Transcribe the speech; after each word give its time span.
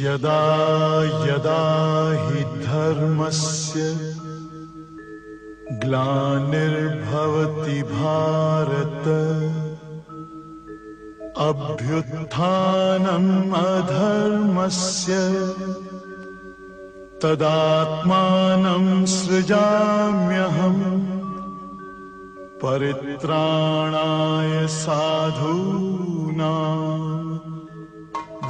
यदा 0.00 0.40
यदा 1.26 1.60
हि 2.22 2.42
धर्मस्य 2.64 3.84
ग्लानिर्भवति 5.84 7.78
भारत 7.82 9.06
अभ्युत्थानम् 11.38 13.52
अधर्मस्य 13.52 15.12
तदात्मानं 17.22 18.84
सृजाम्यहम्। 19.04 21.09
परित्राणाय 22.62 24.52
साधूना 24.68 26.52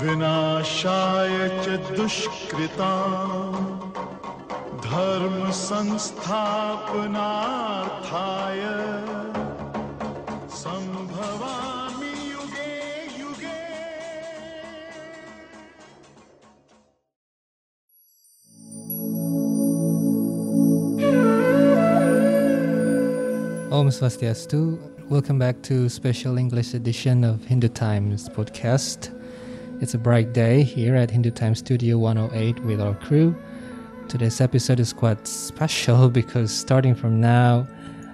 विनाशाय 0.02 1.36
च 1.64 1.76
दुष्कृता 1.96 2.92
धर्म 4.86 5.36
Om 23.80 23.88
Swastiastu. 23.88 24.78
Welcome 25.08 25.38
back 25.38 25.62
to 25.62 25.88
special 25.88 26.36
English 26.36 26.74
edition 26.74 27.24
of 27.24 27.42
Hindu 27.46 27.68
Times 27.68 28.28
podcast. 28.28 29.08
It's 29.80 29.94
a 29.94 29.98
bright 29.98 30.34
day 30.34 30.64
here 30.64 30.94
at 30.96 31.10
Hindu 31.10 31.30
Times 31.30 31.60
Studio 31.60 31.96
108 31.96 32.62
with 32.64 32.78
our 32.78 32.94
crew. 32.96 33.34
Today's 34.06 34.42
episode 34.42 34.80
is 34.80 34.92
quite 34.92 35.26
special 35.26 36.10
because 36.20 36.54
starting 36.54 36.94
from 36.94 37.22
now, 37.22 37.66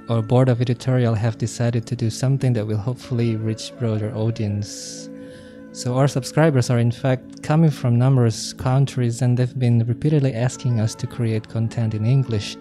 our 0.09 0.23
board 0.23 0.49
of 0.49 0.61
editorial 0.61 1.15
have 1.15 1.37
decided 1.37 1.85
to 1.89 1.97
do 1.97 2.11
something 2.11 2.53
that 2.53 2.69
will 2.69 2.79
hopefully 2.79 3.35
reach 3.35 3.77
broader 3.77 4.15
audience. 4.15 5.11
So 5.73 5.97
our 5.97 6.07
subscribers 6.07 6.71
are 6.71 6.79
in 6.79 6.93
fact 6.93 7.43
coming 7.43 7.73
from 7.73 7.99
numerous 7.99 8.53
countries 8.53 9.21
and 9.21 9.37
they've 9.37 9.59
been 9.59 9.85
repeatedly 9.85 10.33
asking 10.33 10.79
us 10.79 10.95
to 10.95 11.09
create 11.09 11.49
content 11.49 11.93
in 11.93 12.07
English. 12.07 12.57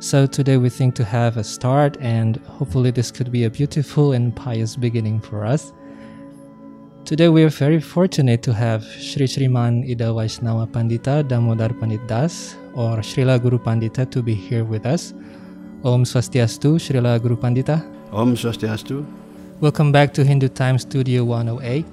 So 0.00 0.26
today 0.26 0.58
we 0.58 0.68
think 0.70 0.94
to 0.94 1.04
have 1.04 1.38
a 1.38 1.42
start 1.42 1.96
and 2.00 2.36
hopefully 2.46 2.92
this 2.92 3.10
could 3.10 3.32
be 3.32 3.44
a 3.44 3.50
beautiful 3.50 4.12
and 4.12 4.34
pious 4.34 4.76
beginning 4.76 5.18
for 5.18 5.44
us. 5.44 5.72
Today 7.04 7.28
we 7.28 7.42
are 7.42 7.48
very 7.48 7.80
fortunate 7.80 8.40
to 8.44 8.54
have 8.54 8.84
Sri 8.84 9.26
Sriman 9.26 9.90
Ida 9.90 10.14
Vaishnava 10.14 10.68
Pandita 10.68 11.26
Damodar 11.26 11.70
Pandit 11.80 12.06
Das 12.06 12.54
or 12.74 12.98
Srila 12.98 13.42
Guru 13.42 13.58
Pandita 13.58 14.08
to 14.12 14.22
be 14.22 14.34
here 14.34 14.62
with 14.62 14.86
us. 14.86 15.14
Om 15.82 16.04
Swastiastu, 16.04 16.78
Srila 16.78 17.20
Guru 17.20 17.36
Pandita. 17.36 17.82
Om 18.12 18.36
Swastiastu. 18.36 19.04
Welcome 19.58 19.90
back 19.90 20.14
to 20.14 20.24
Hindu 20.24 20.46
Time 20.46 20.78
Studio 20.78 21.24
108. 21.24 21.84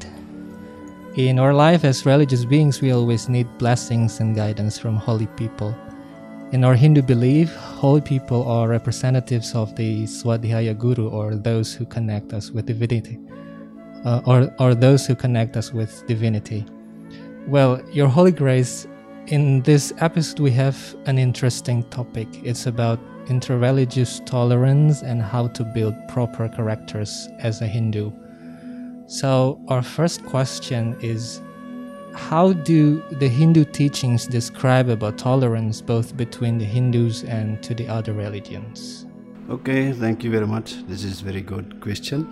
In 1.15 1.39
our 1.39 1.55
life 1.55 1.83
as 1.83 2.05
religious 2.05 2.45
beings, 2.45 2.81
we 2.81 2.91
always 2.91 3.29
need 3.29 3.47
blessings 3.57 4.19
and 4.19 4.35
guidance 4.35 4.77
from 4.77 4.95
holy 4.95 5.25
people. 5.37 5.75
In 6.51 6.63
our 6.63 6.75
Hindu 6.75 7.01
belief, 7.01 7.53
holy 7.55 8.01
people 8.01 8.47
are 8.47 8.67
representatives 8.67 9.55
of 9.55 9.75
the 9.75 10.03
Swadhyaya 10.03 10.77
Guru 10.77 11.09
or 11.09 11.35
those 11.35 11.73
who 11.73 11.85
connect 11.85 12.33
us 12.33 12.51
with 12.51 12.67
divinity. 12.67 13.19
Uh, 14.05 14.21
or, 14.25 14.53
or 14.59 14.75
those 14.75 15.07
who 15.07 15.15
connect 15.15 15.57
us 15.57 15.73
with 15.73 16.05
divinity. 16.05 16.63
Well, 17.47 17.81
Your 17.91 18.07
Holy 18.07 18.31
Grace, 18.31 18.85
in 19.25 19.63
this 19.63 19.91
episode, 19.97 20.39
we 20.39 20.51
have 20.51 20.95
an 21.07 21.17
interesting 21.17 21.83
topic. 21.89 22.27
It's 22.43 22.67
about 22.67 22.99
interreligious 23.25 24.23
tolerance 24.27 25.01
and 25.01 25.23
how 25.23 25.47
to 25.47 25.63
build 25.63 25.95
proper 26.07 26.47
characters 26.47 27.27
as 27.39 27.61
a 27.61 27.67
Hindu. 27.67 28.11
So, 29.07 29.59
our 29.67 29.81
first 29.81 30.23
question 30.25 30.95
is 31.01 31.41
How 32.15 32.53
do 32.53 33.03
the 33.19 33.27
Hindu 33.27 33.65
teachings 33.65 34.25
describe 34.25 34.89
about 34.89 35.17
tolerance 35.17 35.81
both 35.81 36.15
between 36.15 36.57
the 36.57 36.65
Hindus 36.65 37.23
and 37.23 37.61
to 37.61 37.75
the 37.75 37.87
other 37.87 38.13
religions? 38.13 39.05
Okay, 39.49 39.91
thank 39.91 40.23
you 40.23 40.31
very 40.31 40.47
much. 40.47 40.87
This 40.87 41.03
is 41.03 41.21
very 41.21 41.41
good 41.41 41.79
question. 41.81 42.25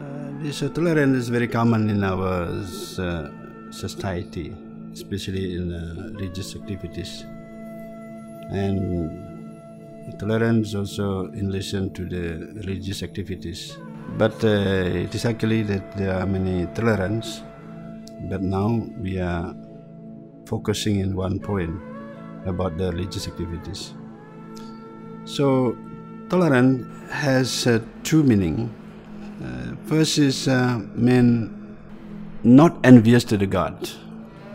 Uh, 0.00 0.42
this 0.42 0.62
uh, 0.62 0.68
tolerance 0.68 1.16
is 1.16 1.28
very 1.28 1.48
common 1.48 1.90
in 1.90 2.04
our 2.04 2.44
uh, 2.44 3.30
society, 3.72 4.54
especially 4.92 5.56
in 5.56 5.72
uh, 5.72 6.12
religious 6.14 6.54
activities. 6.54 7.24
And 8.50 9.34
tolerance 10.20 10.74
also 10.74 11.32
in 11.32 11.46
relation 11.48 11.92
to 11.94 12.04
the 12.04 12.52
religious 12.54 13.02
activities. 13.02 13.76
But 14.16 14.44
uh, 14.44 15.02
it 15.04 15.14
is 15.14 15.24
actually 15.24 15.62
that 15.64 15.96
there 15.96 16.14
are 16.14 16.26
many 16.26 16.66
tolerance, 16.74 17.42
but 18.22 18.42
now 18.42 18.86
we 19.00 19.18
are 19.18 19.54
focusing 20.46 21.00
in 21.00 21.14
one 21.14 21.38
point 21.38 21.78
about 22.46 22.76
the 22.78 22.90
religious 22.92 23.26
activities. 23.26 23.94
So 25.24 25.76
tolerance 26.28 26.86
has 27.10 27.66
uh, 27.66 27.80
two 28.02 28.22
meaning. 28.22 28.72
Uh, 29.42 29.76
first 29.86 30.18
is 30.18 30.48
uh, 30.48 30.80
not 32.42 32.78
envious 32.84 33.24
to 33.24 33.36
the 33.36 33.46
God, 33.46 33.88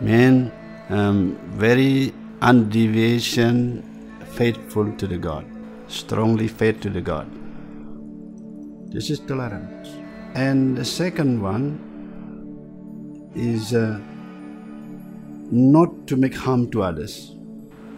mean 0.00 0.50
um, 0.88 1.38
very 1.52 2.12
undeviation, 2.40 3.82
faithful 4.24 4.92
to 4.96 5.06
the 5.06 5.18
God, 5.18 5.46
strongly 5.88 6.48
faith 6.48 6.80
to 6.80 6.90
the 6.90 7.00
God. 7.00 7.28
This 8.90 9.10
is 9.10 9.20
tolerance. 9.20 9.88
And 10.34 10.76
the 10.76 10.84
second 10.84 11.42
one 11.42 11.91
is 13.34 13.74
uh, 13.74 13.98
not 15.50 16.06
to 16.06 16.16
make 16.16 16.34
harm 16.34 16.70
to 16.70 16.82
others, 16.82 17.34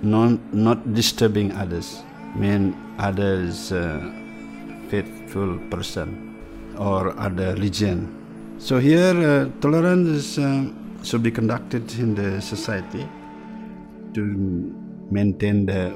not, 0.03 0.39
not 0.53 0.95
disturbing 0.95 1.53
others, 1.53 2.03
mean 2.35 2.75
others 2.99 3.73
uh, 3.73 4.01
faithful 4.89 5.59
person 5.71 6.37
or 6.79 7.19
other 7.19 7.55
religion. 7.55 8.57
So 8.59 8.79
here 8.79 9.15
uh, 9.15 9.61
tolerance 9.61 10.09
is, 10.09 10.39
uh, 10.39 10.71
should 11.03 11.23
be 11.23 11.31
conducted 11.31 11.93
in 11.99 12.15
the 12.15 12.41
society 12.41 13.09
to 14.15 14.23
maintain 15.11 15.67
the 15.67 15.95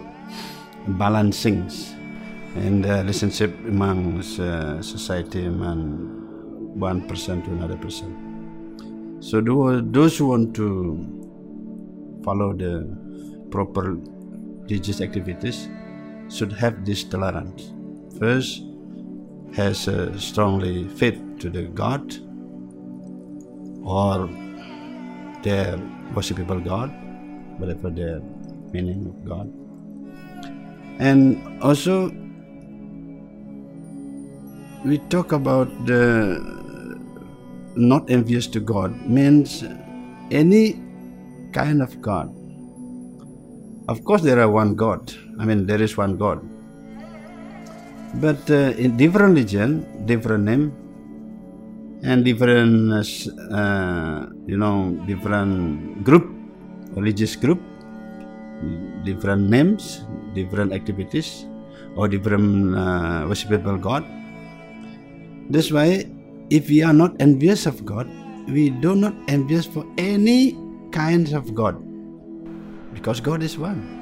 balancings 0.87 1.95
and 2.57 2.85
the 2.85 2.97
relationship 3.03 3.53
among 3.67 4.21
uh, 4.21 4.83
society 4.83 5.45
among 5.45 6.79
one 6.79 7.07
person 7.07 7.43
to 7.43 7.51
another 7.51 7.77
person. 7.77 8.28
So 9.21 9.41
those 9.41 10.17
who 10.19 10.29
want 10.29 10.55
to 10.57 12.21
follow 12.25 12.53
the 12.53 12.87
proper 13.51 13.97
religious 14.63 15.01
activities 15.01 15.69
should 16.29 16.53
have 16.53 16.85
this 16.85 17.05
tolerance. 17.05 17.73
First, 18.19 18.63
has 19.55 19.89
a 19.89 20.19
strongly 20.19 20.89
faith 20.89 21.21
to 21.39 21.51
the 21.51 21.63
God 21.63 22.15
or 23.83 24.29
their 25.43 25.77
worshipable 26.15 26.63
God, 26.65 26.91
whatever 27.59 27.91
their 27.91 28.21
meaning 28.73 29.07
of 29.07 29.25
God. 29.25 29.53
And 31.01 31.63
also, 31.63 32.11
we 34.85 34.99
talk 35.09 35.33
about 35.33 35.87
the 35.87 36.39
not 37.79 38.11
envious 38.11 38.47
to 38.49 38.61
God 38.61 39.07
means 39.07 39.65
any 40.31 40.83
kind 41.53 41.81
of 41.81 42.03
God. 42.03 42.35
Of 43.89 44.05
course, 44.05 44.23
there 44.23 44.41
are 44.41 44.51
one 44.51 44.75
God. 44.75 45.15
I 45.39 45.47
mean, 45.47 45.65
there 45.65 45.81
is 45.81 45.97
one 45.97 46.19
God. 46.19 46.43
But 48.21 48.51
uh, 48.51 48.75
in 48.77 48.97
different 48.97 49.35
religion, 49.35 50.05
different 50.07 50.45
name, 50.45 50.73
and 52.03 52.25
different, 52.25 52.93
uh, 53.51 54.27
you 54.47 54.57
know, 54.57 54.93
different 55.07 56.05
group, 56.05 56.29
religious 56.95 57.37
group, 57.37 57.61
different 59.05 59.49
names, 59.49 60.05
different 60.35 60.73
activities, 60.73 61.47
or 61.97 62.09
different 62.09 62.75
uh, 62.75 63.25
worshipable 63.27 63.81
God. 63.81 64.05
That's 65.51 65.73
why, 65.73 66.07
if 66.51 66.69
we 66.69 66.83
are 66.83 66.93
not 66.93 67.15
envious 67.21 67.67
of 67.67 67.85
God, 67.85 68.09
we 68.49 68.71
do 68.71 68.95
not 68.95 69.15
envious 69.29 69.67
for 69.67 69.85
any 69.99 70.57
kinds 70.93 71.33
of 71.33 71.55
God, 71.55 71.77
because 72.95 73.21
God 73.21 73.43
is 73.43 73.59
one. 73.59 73.95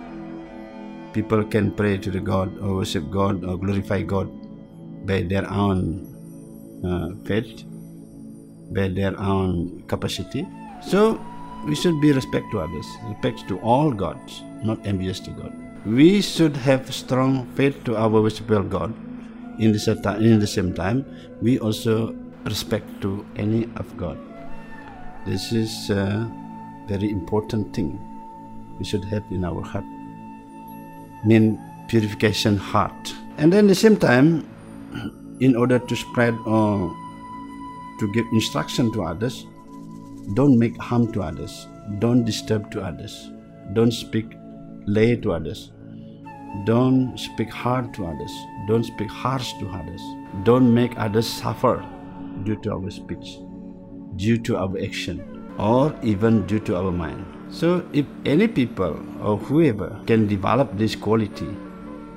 People 1.13 1.45
can 1.45 1.73
pray 1.73 1.99
to 1.99 2.11
the 2.11 2.21
God 2.21 2.57
or 2.59 2.77
worship 2.77 3.11
God 3.11 3.45
or 3.45 3.59
glorify 3.59 4.03
God 4.03 4.31
by 5.07 5.23
their 5.23 5.51
own 5.51 6.07
uh, 6.85 7.17
faith, 7.25 7.65
by 8.73 8.89
their 8.89 9.19
own 9.19 9.83
capacity. 9.89 10.47
So 10.83 11.21
we 11.67 11.75
should 11.75 12.01
be 12.01 12.13
respect 12.13 12.47
to 12.53 12.61
others, 12.61 12.87
respect 13.09 13.49
to 13.49 13.59
all 13.61 13.91
gods, 13.93 14.43
not 14.63 14.87
envious 14.87 15.19
to 15.21 15.31
God. 15.31 15.53
We 15.87 16.21
should 16.21 16.57
have 16.57 16.93
strong 16.93 17.47
faith 17.55 17.83
to 17.85 17.97
our 17.97 18.11
worshipable 18.11 18.69
God. 18.69 18.95
In 19.59 19.73
the, 19.73 19.79
same 19.79 19.97
in 20.21 20.39
the 20.39 20.47
same 20.47 20.75
time, 20.75 21.07
we 21.41 21.59
also 21.59 22.15
respect 22.47 23.01
to 23.03 23.27
any 23.37 23.69
of 23.77 23.97
God. 23.97 24.19
This 25.27 25.53
is 25.53 25.91
a 25.91 26.31
very 26.87 27.11
important 27.11 27.75
thing 27.75 27.99
we 28.79 28.85
should 28.85 29.05
have 29.07 29.25
in 29.31 29.45
our 29.45 29.63
heart. 29.63 29.85
Mean 31.25 31.61
purification 31.89 32.57
heart. 32.57 33.15
And 33.39 33.53
then 33.53 33.65
at 33.65 33.69
the 33.69 33.75
same 33.75 33.97
time, 33.97 34.47
in 35.41 35.57
order 35.57 35.79
to 35.79 35.97
spread 35.97 36.35
or 36.47 36.95
to 37.99 38.13
give 38.13 38.25
instruction 38.33 38.93
to 38.93 39.03
others, 39.03 39.47
don't 40.35 40.59
make 40.59 40.77
harm 40.81 41.13
to 41.13 41.23
others, 41.23 41.67
don't 41.99 42.25
disturb 42.25 42.71
to 42.73 42.81
others, 42.83 43.31
don't 43.73 43.93
speak 43.93 44.27
lay 44.87 45.17
to 45.17 45.33
others, 45.33 45.73
don't 46.65 47.19
speak 47.19 47.51
hard 47.51 47.93
to 47.95 48.07
others, 48.07 48.33
don't 48.69 48.85
speak 48.85 49.11
harsh 49.11 49.53
to 49.55 49.69
others, 49.69 50.03
don't 50.45 50.73
make 50.73 50.99
others 50.99 51.27
suffer 51.27 51.85
due 52.45 52.57
to 52.63 52.73
our 52.73 52.91
speech, 52.91 53.39
due 54.17 54.39
to 54.39 54.57
our 54.57 54.79
action, 54.83 55.23
or 55.59 55.95
even 56.03 56.47
due 56.47 56.61
to 56.61 56.77
our 56.77 56.93
mind. 56.93 57.25
So, 57.51 57.87
if 57.93 58.07
any 58.25 58.49
people 58.49 58.99
or 59.23 59.39
whoever 59.39 60.01
can 60.07 60.27
develop 60.27 60.77
this 60.77 60.97
quality, 60.97 61.49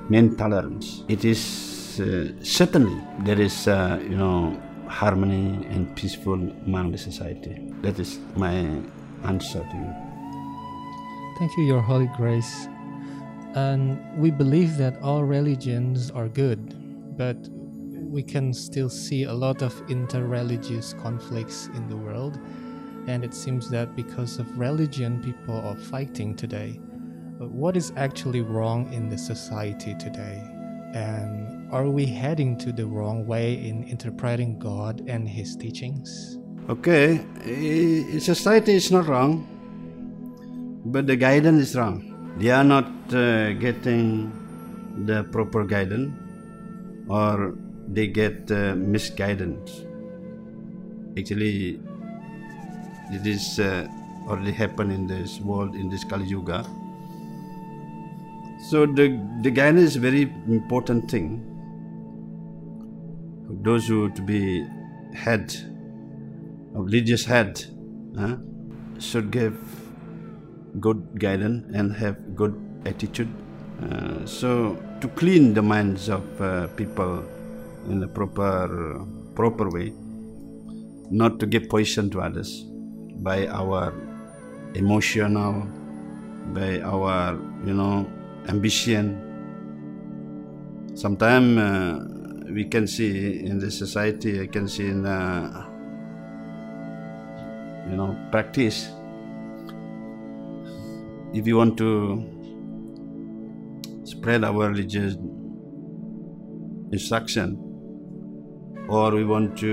mean 0.08 0.36
tolerance, 0.36 1.04
it 1.08 1.24
is 1.24 2.00
uh, 2.00 2.32
certainly 2.42 3.00
there 3.20 3.40
is 3.40 3.68
uh, 3.68 4.00
you 4.02 4.16
know 4.16 4.60
harmony 4.88 5.64
and 5.70 5.94
peaceful 5.96 6.34
among 6.66 6.90
the 6.92 6.98
society. 6.98 7.72
That 7.82 7.98
is 7.98 8.18
my 8.36 8.54
answer 9.24 9.60
to 9.60 9.76
you. 9.76 9.94
Thank 11.38 11.56
you, 11.56 11.64
Your 11.64 11.80
Holy 11.80 12.10
Grace. 12.16 12.68
And 13.54 13.98
we 14.18 14.30
believe 14.30 14.76
that 14.76 15.00
all 15.02 15.24
religions 15.24 16.10
are 16.10 16.28
good, 16.28 16.76
but 17.16 17.36
we 18.10 18.22
can 18.22 18.52
still 18.52 18.88
see 18.88 19.24
a 19.24 19.32
lot 19.32 19.62
of 19.62 19.72
inter-religious 19.88 20.94
conflicts 20.94 21.68
in 21.74 21.88
the 21.88 21.96
world. 21.96 22.38
And 23.06 23.24
it 23.24 23.32
seems 23.32 23.70
that 23.70 23.94
because 23.94 24.38
of 24.38 24.58
religion, 24.58 25.22
people 25.22 25.60
are 25.60 25.76
fighting 25.76 26.34
today. 26.34 26.80
But 27.38 27.50
what 27.50 27.76
is 27.76 27.92
actually 27.96 28.42
wrong 28.42 28.92
in 28.92 29.08
the 29.08 29.16
society 29.16 29.94
today? 29.98 30.42
And 30.92 31.72
are 31.72 31.88
we 31.88 32.04
heading 32.04 32.58
to 32.58 32.72
the 32.72 32.84
wrong 32.84 33.26
way 33.26 33.54
in 33.54 33.84
interpreting 33.84 34.58
God 34.58 35.02
and 35.06 35.28
His 35.28 35.56
teachings? 35.56 36.38
Okay, 36.68 37.24
society 38.18 38.74
is 38.74 38.90
not 38.90 39.06
wrong, 39.06 39.46
but 40.84 41.06
the 41.06 41.16
guidance 41.16 41.70
is 41.70 41.76
wrong. 41.76 42.34
They 42.38 42.50
are 42.50 42.64
not 42.64 42.86
uh, 43.14 43.52
getting 43.54 44.32
the 45.06 45.24
proper 45.24 45.64
guidance, 45.64 46.12
or 47.08 47.54
they 47.92 48.06
get 48.06 48.50
uh, 48.50 48.74
misguidance. 48.76 49.84
Actually, 51.18 51.80
it 53.12 53.26
is 53.26 53.58
uh, 53.58 53.88
already 54.28 54.52
happened 54.52 54.92
in 54.92 55.06
this 55.06 55.40
world 55.40 55.74
in 55.74 55.90
this 55.90 56.04
Kali 56.04 56.24
Yuga. 56.24 56.64
So 58.70 58.86
the 58.86 59.18
the 59.42 59.50
guidance 59.50 59.90
is 59.90 59.96
very 59.96 60.22
important 60.48 61.10
thing. 61.10 61.42
Those 63.62 63.88
who 63.88 64.10
to 64.10 64.22
be 64.22 64.64
head 65.14 65.52
of 66.74 66.84
religious 66.84 67.24
head 67.24 67.64
should 69.00 69.30
give 69.32 69.58
good 70.78 71.18
guidance 71.18 71.74
and 71.74 71.92
have 71.96 72.36
good 72.36 72.54
attitude. 72.86 73.28
Uh, 73.82 74.24
so 74.24 74.76
to 75.00 75.08
clean 75.08 75.54
the 75.54 75.62
minds 75.62 76.08
of 76.08 76.40
uh, 76.40 76.68
people 76.76 77.24
in 77.88 78.02
a 78.02 78.08
proper 78.08 79.04
proper 79.34 79.70
way, 79.70 79.92
not 81.10 81.40
to 81.40 81.46
give 81.46 81.68
poison 81.68 82.10
to 82.10 82.20
others 82.20 82.64
by 83.22 83.46
our 83.46 83.94
emotional, 84.74 85.66
by 86.52 86.80
our 86.80 87.38
you 87.64 87.74
know 87.74 88.06
ambition. 88.48 89.26
Sometimes 90.94 91.58
uh, 91.58 92.52
we 92.52 92.64
can 92.64 92.86
see 92.86 93.40
in 93.44 93.58
the 93.58 93.70
society, 93.70 94.40
I 94.40 94.46
can 94.46 94.68
see 94.68 94.86
in 94.86 95.06
uh, 95.06 95.66
you 97.88 97.96
know 97.96 98.16
practice 98.30 98.90
if 101.32 101.46
you 101.46 101.56
want 101.56 101.78
to 101.78 102.26
spread 104.04 104.44
our 104.44 104.68
religious 104.68 105.14
instruction 106.92 107.69
or 108.90 109.12
we 109.12 109.24
want 109.24 109.56
to 109.56 109.72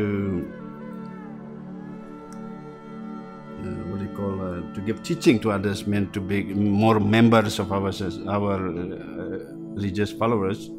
uh, 3.59 3.83
what 3.89 3.99
do 3.99 4.05
you 4.05 4.15
call 4.15 4.35
uh, 4.47 4.73
to 4.73 4.81
give 4.81 5.01
teaching 5.01 5.39
to 5.39 5.51
others 5.51 5.87
meant 5.87 6.13
to 6.13 6.21
be 6.21 6.43
more 6.53 6.99
members 6.99 7.57
of 7.59 7.71
our 7.71 7.91
our 8.37 8.55
uh, 8.55 9.39
religious 9.77 10.11
followers. 10.11 10.69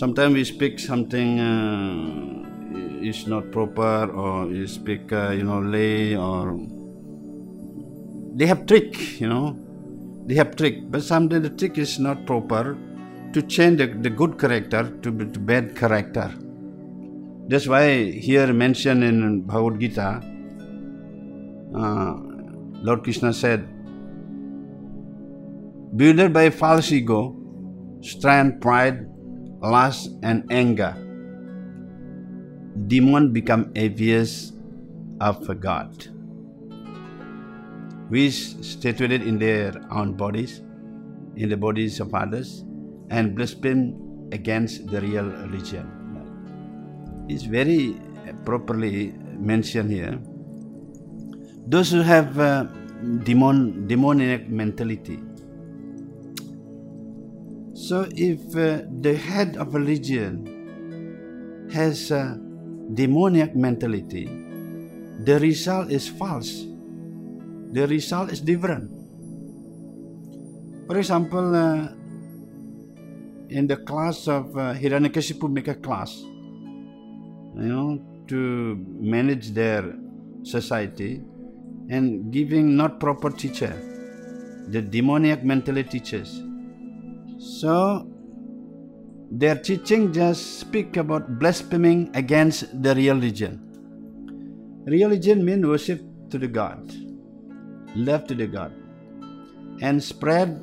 Sometimes 0.00 0.34
we 0.34 0.44
speak 0.44 0.78
something 0.78 1.40
uh, 1.40 3.10
is 3.10 3.26
not 3.26 3.52
proper 3.52 4.10
or 4.22 4.46
you 4.46 4.66
speak 4.66 5.12
uh, 5.12 5.30
you 5.30 5.44
know 5.44 5.60
lay 5.60 6.16
or 6.16 6.58
they 8.34 8.46
have 8.46 8.66
trick 8.66 9.20
you 9.20 9.28
know. 9.28 9.46
They 10.28 10.34
have 10.34 10.56
trick 10.56 10.90
but 10.90 11.04
sometimes 11.04 11.44
the 11.48 11.54
trick 11.60 11.78
is 11.78 12.00
not 12.00 12.26
proper 12.26 12.76
to 13.32 13.42
change 13.42 13.78
the, 13.78 13.86
the 13.86 14.10
good 14.10 14.40
character 14.40 14.82
to, 15.02 15.10
to 15.34 15.38
bad 15.38 15.76
character 15.76 16.34
that's 17.48 17.66
why 17.66 17.84
here 18.28 18.52
mentioned 18.52 19.04
in 19.04 19.40
bhagavad 19.42 19.78
gita 19.80 20.08
uh, 21.82 22.14
lord 22.88 23.02
krishna 23.02 23.32
said 23.32 23.68
bewildered 25.96 26.32
by 26.32 26.48
false 26.62 26.90
ego 26.98 27.20
strength 28.00 28.60
pride 28.66 29.06
lust 29.76 30.10
and 30.22 30.44
anger 30.50 30.92
demon 32.92 33.32
become 33.38 33.64
envious 33.86 34.52
of 35.20 35.48
god 35.68 36.10
which 38.08 38.54
situated 38.62 39.22
in 39.22 39.38
their 39.38 39.72
own 39.90 40.14
bodies, 40.14 40.60
in 41.36 41.48
the 41.48 41.56
bodies 41.56 42.00
of 42.00 42.14
others, 42.14 42.64
and 43.10 43.34
blaspheme 43.34 44.28
against 44.32 44.86
the 44.90 45.00
real 45.00 45.24
religion. 45.24 45.95
It's 47.28 47.44
very 47.44 47.96
properly 48.44 49.14
mentioned 49.38 49.90
here. 49.90 50.18
Those 51.66 51.90
who 51.90 52.00
have 52.02 52.38
uh, 52.38 52.64
demon, 53.24 53.86
demoniac 53.86 54.48
mentality. 54.48 55.20
So, 57.74 58.06
if 58.14 58.40
uh, 58.56 58.82
the 59.00 59.16
head 59.16 59.56
of 59.56 59.74
a 59.74 59.78
religion 59.78 60.46
has 61.72 62.10
a 62.10 62.40
mentality, 63.54 64.26
the 65.24 65.38
result 65.40 65.90
is 65.90 66.08
false 66.08 66.66
the 67.72 67.86
result 67.86 68.32
is 68.32 68.40
different. 68.40 68.90
For 70.86 70.98
example, 70.98 71.54
uh, 71.54 71.88
in 73.50 73.66
the 73.66 73.76
class 73.76 74.28
of 74.28 74.56
uh, 74.56 74.74
Hiranyakashipu 74.74 75.50
make 75.50 75.68
a 75.68 75.74
class, 75.74 76.22
you 77.56 77.68
know, 77.68 78.02
to 78.28 78.84
manage 79.00 79.50
their 79.50 79.94
society 80.42 81.22
and 81.88 82.32
giving 82.32 82.76
not 82.76 83.00
proper 83.00 83.30
teacher, 83.30 83.72
the 84.68 84.82
demoniac 84.82 85.44
mentality 85.44 86.00
teachers. 86.00 86.42
So 87.38 88.10
their 89.30 89.56
teaching 89.56 90.12
just 90.12 90.60
speak 90.60 90.96
about 90.96 91.38
blaspheming 91.38 92.10
against 92.14 92.82
the 92.82 92.94
religion. 92.94 93.62
Religion 94.86 95.44
means 95.44 95.66
worship 95.66 96.02
to 96.30 96.38
the 96.38 96.48
God 96.48 96.92
love 97.96 98.26
to 98.26 98.34
the 98.34 98.46
God 98.46 98.72
and 99.80 100.02
spread 100.02 100.60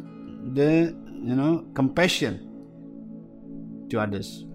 the 0.54 0.96
you 1.30 1.36
know 1.36 1.66
compassion 1.74 2.40
to 3.90 4.00
others 4.00 4.46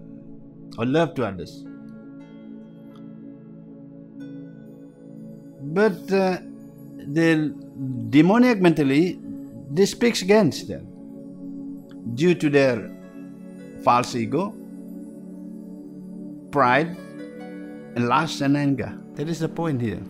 or 0.77 0.85
love 0.85 1.13
to 1.15 1.25
others. 1.25 1.65
But 5.73 6.11
uh, 6.11 6.39
the 6.97 7.53
demoniac 8.09 8.59
mentally 8.59 9.19
they 9.71 9.85
speaks 9.85 10.21
against 10.21 10.67
them 10.67 10.85
due 12.15 12.33
to 12.35 12.49
their 12.49 12.89
false 13.83 14.15
ego 14.15 14.53
pride, 16.51 16.97
and 17.95 18.07
lust 18.07 18.41
and 18.41 18.57
anger. 18.57 18.97
That 19.15 19.29
is 19.29 19.39
the 19.39 19.49
point 19.49 19.81
here. 19.81 20.01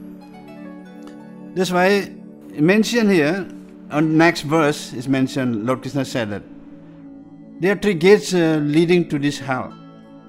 That's 1.56 1.72
why 1.72 2.12
mentioned 2.54 3.12
here 3.12 3.48
on 3.92 4.18
next 4.18 4.42
verse 4.42 4.94
is 4.94 5.08
mentioned. 5.08 5.66
Lord 5.66 5.82
Krishna 5.82 6.06
said 6.06 6.30
that 6.30 6.44
there 7.60 7.74
are 7.74 7.80
three 7.80 7.94
gates 7.94 8.34
uh, 8.34 8.60
leading 8.64 9.10
to 9.10 9.20
this 9.20 9.40
hell: 9.40 9.74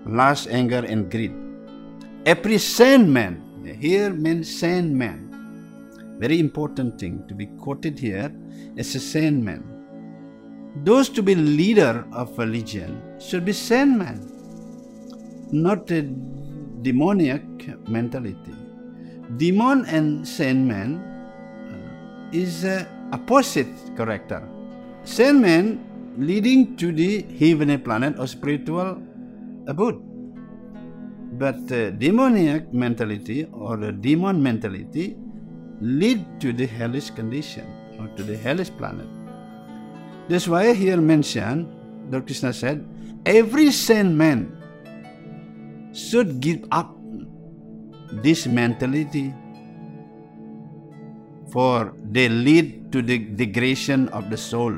lust, 0.07 0.49
anger, 0.49 0.85
and 0.87 1.11
greed. 1.11 1.35
Every 2.27 2.59
sane 2.59 3.13
man 3.13 3.43
here 3.75 4.11
means 4.11 4.49
sane 4.61 4.97
man. 4.97 6.17
Very 6.19 6.39
important 6.39 6.99
thing 7.01 7.25
to 7.29 7.35
be 7.35 7.47
quoted 7.47 7.99
here 7.99 8.33
as 8.77 8.95
a 8.95 9.01
sane 9.01 9.43
man. 9.45 9.63
Those 10.85 11.09
to 11.11 11.23
be 11.23 11.35
leader 11.35 12.07
of 12.13 12.37
religion 12.39 13.03
should 13.19 13.45
be 13.45 13.53
sane 13.53 13.99
man, 13.99 14.19
not 15.51 15.91
a 15.91 16.03
demoniac 16.83 17.43
mentality. 17.89 18.55
Demon 19.37 19.85
and 19.87 20.27
sane 20.27 20.67
man 20.67 20.97
uh, 21.73 22.37
is 22.37 22.65
a 22.65 22.87
opposite 23.13 23.97
character. 23.97 24.47
Sane 25.05 25.41
man 25.41 25.87
leading 26.19 26.77
to 26.77 26.93
the 26.93 27.23
heavenly 27.39 27.79
planet 27.79 28.19
or 28.19 28.27
spiritual 28.27 29.03
abode. 29.67 30.10
But 31.41 31.73
uh, 31.73 31.89
demoniac 31.93 32.71
mentality 32.71 33.49
or 33.51 33.79
the 33.79 33.93
demon 33.93 34.43
mentality 34.43 35.17
lead 35.81 36.21
to 36.41 36.53
the 36.53 36.67
hellish 36.67 37.09
condition 37.09 37.65
or 37.99 38.09
to 38.17 38.23
the 38.23 38.37
hellish 38.37 38.69
planet. 38.77 39.09
That's 40.29 40.47
why 40.47 40.75
here 40.75 40.99
mentioned, 40.99 41.67
Lord 42.13 42.27
Krishna 42.27 42.53
said, 42.53 42.87
every 43.25 43.71
sane 43.71 44.15
man 44.15 44.53
should 45.95 46.41
give 46.41 46.63
up 46.71 46.95
this 48.13 48.47
mentality 48.47 49.33
for 51.51 51.95
they 52.05 52.29
lead 52.29 52.93
to 52.93 53.01
the 53.01 53.17
degradation 53.17 54.09
of 54.11 54.29
the 54.29 54.37
soul. 54.37 54.73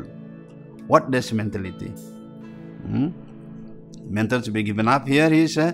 What 0.87 1.11
does 1.11 1.33
mentality? 1.33 1.89
Hmm? 2.87 3.09
Mental 4.09 4.41
to 4.41 4.51
be 4.53 4.63
given 4.63 4.87
up 4.87 5.09
here 5.09 5.33
is 5.33 5.59
uh, 5.59 5.73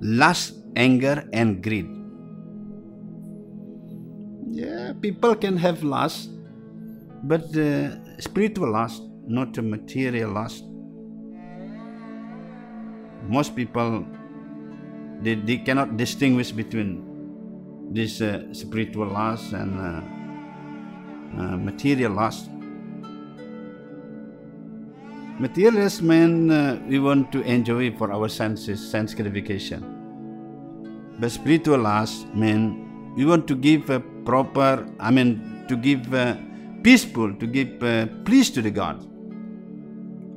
lust, 0.00 0.54
anger, 0.76 1.28
and 1.32 1.62
greed. 1.62 1.88
Yeah, 4.50 4.92
people 5.00 5.34
can 5.34 5.56
have 5.56 5.82
lust, 5.82 6.30
but 7.22 7.44
uh, 7.56 7.90
spiritual 8.20 8.72
lust, 8.72 9.02
not 9.26 9.56
a 9.58 9.62
material 9.62 10.32
lust. 10.32 10.64
Most 13.28 13.56
people 13.56 14.06
they, 15.22 15.34
they 15.34 15.58
cannot 15.58 15.96
distinguish 15.96 16.52
between 16.52 17.02
this 17.90 18.20
uh, 18.20 18.52
spiritual 18.52 19.06
lust 19.08 19.52
and 19.52 19.78
uh, 19.78 21.40
uh, 21.40 21.56
material 21.56 22.12
lust. 22.12 22.50
Materialist 25.38 26.00
men, 26.00 26.50
uh, 26.50 26.80
we 26.88 26.98
want 26.98 27.30
to 27.30 27.42
enjoy 27.42 27.94
for 27.98 28.10
our 28.10 28.26
senses, 28.26 28.80
sense 28.90 29.12
gratification. 29.12 29.84
But 31.18 31.30
spiritual 31.30 31.80
lust 31.80 32.26
men, 32.34 33.14
we 33.14 33.26
want 33.26 33.46
to 33.48 33.54
give 33.54 33.90
a 33.90 34.00
proper, 34.00 34.88
I 34.98 35.10
mean, 35.10 35.66
to 35.68 35.76
give 35.76 36.14
uh, 36.14 36.38
peaceful, 36.82 37.34
to 37.34 37.46
give 37.46 37.82
uh, 37.82 38.06
please 38.24 38.50
to 38.52 38.62
the 38.62 38.70
God. 38.70 39.06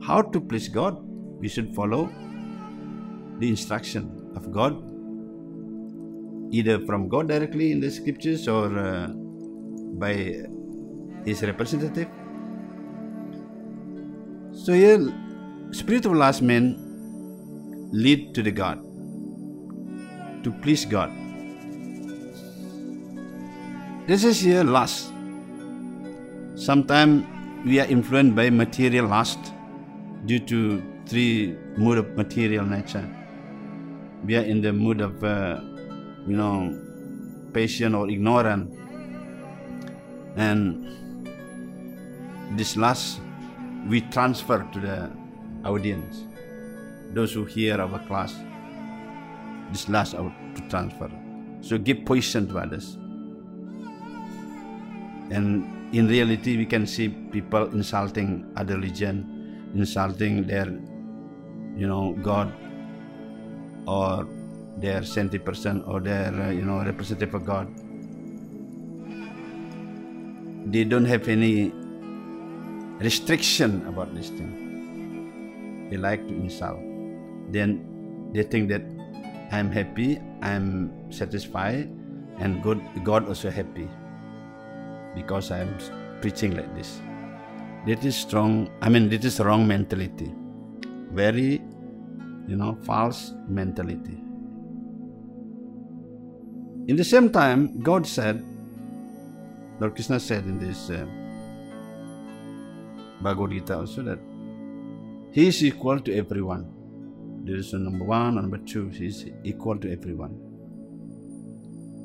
How 0.03 0.21
to 0.21 0.41
please 0.41 0.67
God? 0.67 0.97
We 1.39 1.47
should 1.47 1.73
follow 1.73 2.09
the 3.37 3.47
instruction 3.47 4.33
of 4.35 4.51
God, 4.51 4.83
either 6.53 6.85
from 6.85 7.07
God 7.07 7.29
directly 7.29 7.71
in 7.71 7.79
the 7.79 7.89
scriptures 7.89 8.49
or 8.49 8.77
uh, 8.77 9.07
by 10.03 10.43
His 11.23 11.41
representative. 11.41 12.09
So 14.69 14.75
here, 14.75 15.01
spiritual 15.71 16.15
last 16.15 16.43
men 16.43 16.77
lead 17.91 18.35
to 18.35 18.43
the 18.43 18.51
God, 18.51 18.77
to 20.43 20.51
please 20.61 20.85
God. 20.85 21.09
This 24.05 24.23
is 24.23 24.39
here 24.39 24.63
lust. 24.63 25.11
Sometimes 26.53 27.25
we 27.65 27.79
are 27.79 27.88
influenced 27.88 28.35
by 28.35 28.51
material 28.51 29.07
lust 29.07 29.39
due 30.27 30.38
to 30.45 30.83
three 31.07 31.57
mood 31.75 31.97
of 31.97 32.15
material 32.15 32.63
nature. 32.63 33.09
We 34.23 34.35
are 34.38 34.45
in 34.45 34.61
the 34.61 34.71
mood 34.71 35.01
of, 35.01 35.23
uh, 35.23 35.61
you 36.27 36.38
know, 36.38 36.77
patient 37.53 37.95
or 37.95 38.07
ignorant, 38.07 38.69
and 40.38 40.85
this 42.55 42.77
lust 42.77 43.21
we 43.88 44.01
transfer 44.01 44.67
to 44.74 44.79
the 44.79 45.12
audience, 45.65 46.24
those 47.13 47.33
who 47.33 47.45
hear 47.45 47.79
our 47.79 48.00
class. 48.07 48.36
This 49.71 49.88
last 49.88 50.15
out 50.15 50.31
to 50.55 50.62
transfer. 50.69 51.12
So 51.62 51.77
give 51.77 52.05
poison 52.05 52.48
to 52.50 52.57
others. 52.57 52.95
And 55.31 55.95
in 55.95 56.07
reality, 56.07 56.57
we 56.57 56.65
can 56.65 56.88
see 56.88 57.09
people 57.09 57.65
insulting 57.71 58.51
other 58.55 58.75
religion, 58.75 59.71
insulting 59.75 60.48
their, 60.48 60.65
you 61.75 61.88
know, 61.88 62.17
God, 62.24 62.51
or 63.88 64.27
their 64.77 65.03
saintly 65.03 65.39
person, 65.39 65.83
or 65.83 66.00
their, 66.00 66.33
uh, 66.33 66.50
you 66.50 66.63
know, 66.63 66.83
representative 66.83 67.36
of 67.36 67.45
God. 67.45 67.67
They 70.71 70.83
don't 70.83 71.05
have 71.05 71.27
any 71.27 71.71
restriction 72.99 73.85
about 73.87 74.13
this 74.13 74.29
thing. 74.29 75.87
They 75.89 75.97
like 75.97 76.27
to 76.27 76.33
insult. 76.33 76.79
Then 77.49 78.29
they 78.33 78.43
think 78.43 78.69
that 78.69 78.83
I'm 79.51 79.71
happy, 79.71 80.21
I'm 80.41 81.11
satisfied, 81.11 81.89
and 82.37 82.61
God, 82.61 82.81
God 83.03 83.27
also 83.27 83.49
happy 83.49 83.89
because 85.15 85.51
I'm 85.51 85.75
preaching 86.21 86.55
like 86.55 86.73
this. 86.75 87.01
That 87.87 88.03
is 88.05 88.15
strong. 88.15 88.69
I 88.81 88.89
mean, 88.89 89.09
this 89.09 89.25
is 89.25 89.39
wrong 89.39 89.67
mentality. 89.67 90.31
Very, 91.11 91.61
you 92.47 92.55
know, 92.55 92.77
false 92.83 93.33
mentality. 93.47 94.17
In 96.87 96.95
the 96.95 97.03
same 97.03 97.31
time, 97.31 97.79
God 97.81 98.05
said, 98.05 98.43
Lord 99.79 99.95
Krishna 99.95 100.19
said 100.19 100.43
in 100.43 100.59
this. 100.59 100.89
Uh, 100.89 101.05
Bhagavad 103.21 103.51
Gita 103.51 103.77
also 103.77 104.01
that 104.03 104.19
he 105.31 105.47
is 105.47 105.63
equal 105.63 105.99
to 105.99 106.15
everyone. 106.15 106.73
There 107.43 107.55
is 107.55 107.73
number 107.73 108.05
one, 108.05 108.35
number 108.35 108.57
two, 108.57 108.89
he 108.89 109.07
is 109.07 109.25
equal 109.43 109.77
to 109.77 109.91
everyone. 109.91 110.38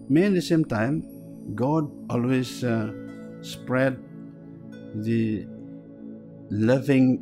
May 0.08 0.24
at 0.24 0.34
the 0.34 0.42
same 0.42 0.64
time, 0.64 1.02
God 1.54 1.90
always 2.10 2.62
uh, 2.62 2.92
spread 3.42 4.02
the 4.94 5.46
loving 6.50 7.20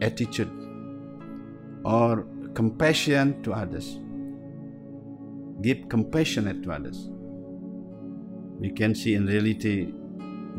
attitude 0.00 0.50
or 1.84 2.26
compassion 2.54 3.42
to 3.42 3.52
others. 3.52 3.98
Give 5.62 5.88
compassionate 5.88 6.62
to 6.64 6.72
others. 6.72 7.08
We 8.58 8.70
can 8.70 8.94
see 8.94 9.14
in 9.14 9.26
reality 9.26 9.92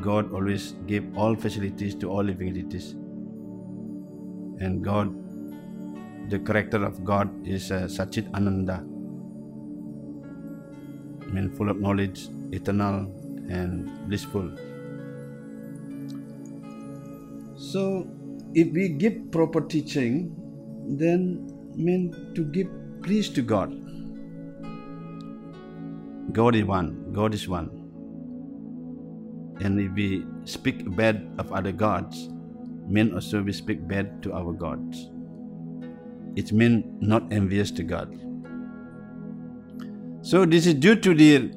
God 0.01 0.31
always 0.31 0.73
gave 0.85 1.17
all 1.17 1.35
facilities 1.35 1.95
to 1.95 2.09
all 2.09 2.23
living 2.23 2.49
entities. 2.49 2.93
And 4.59 4.83
God, 4.83 5.13
the 6.29 6.39
character 6.39 6.83
of 6.83 7.03
God 7.03 7.47
is 7.47 7.71
uh, 7.71 7.81
Sachit 7.81 8.33
Ananda. 8.33 8.83
I 11.21 11.31
mean, 11.31 11.49
full 11.55 11.69
of 11.69 11.79
knowledge, 11.79 12.27
eternal, 12.51 13.11
and 13.49 14.07
blissful. 14.07 14.51
So, 17.55 18.07
if 18.53 18.71
we 18.71 18.89
give 18.89 19.31
proper 19.31 19.61
teaching, 19.61 20.35
then 20.87 21.53
mean 21.75 22.31
to 22.35 22.43
give 22.43 22.69
please 23.01 23.29
to 23.29 23.41
God. 23.41 23.73
God 26.33 26.55
is 26.55 26.65
one. 26.65 27.11
God 27.13 27.33
is 27.33 27.47
one. 27.47 27.76
And 29.59 29.79
if 29.79 29.91
we 29.93 30.25
speak 30.45 30.95
bad 30.95 31.27
of 31.39 31.51
other 31.51 31.71
gods, 31.71 32.29
men 32.87 33.13
also 33.13 33.41
we 33.41 33.51
speak 33.51 33.87
bad 33.87 34.21
to 34.23 34.33
our 34.33 34.53
gods. 34.53 35.09
It 36.35 36.51
means 36.51 36.85
not 37.01 37.25
envious 37.33 37.71
to 37.71 37.83
God. 37.83 38.13
So 40.21 40.45
this 40.45 40.67
is 40.67 40.75
due 40.75 40.95
to 40.95 41.13
the 41.13 41.51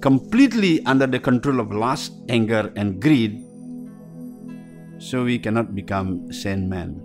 completely 0.00 0.84
under 0.84 1.06
the 1.06 1.18
control 1.18 1.60
of 1.60 1.72
lust, 1.72 2.12
anger, 2.28 2.72
and 2.76 3.00
greed. 3.00 3.42
So 4.98 5.24
we 5.24 5.38
cannot 5.38 5.74
become 5.74 6.32
sane 6.32 6.68
men. 6.68 7.00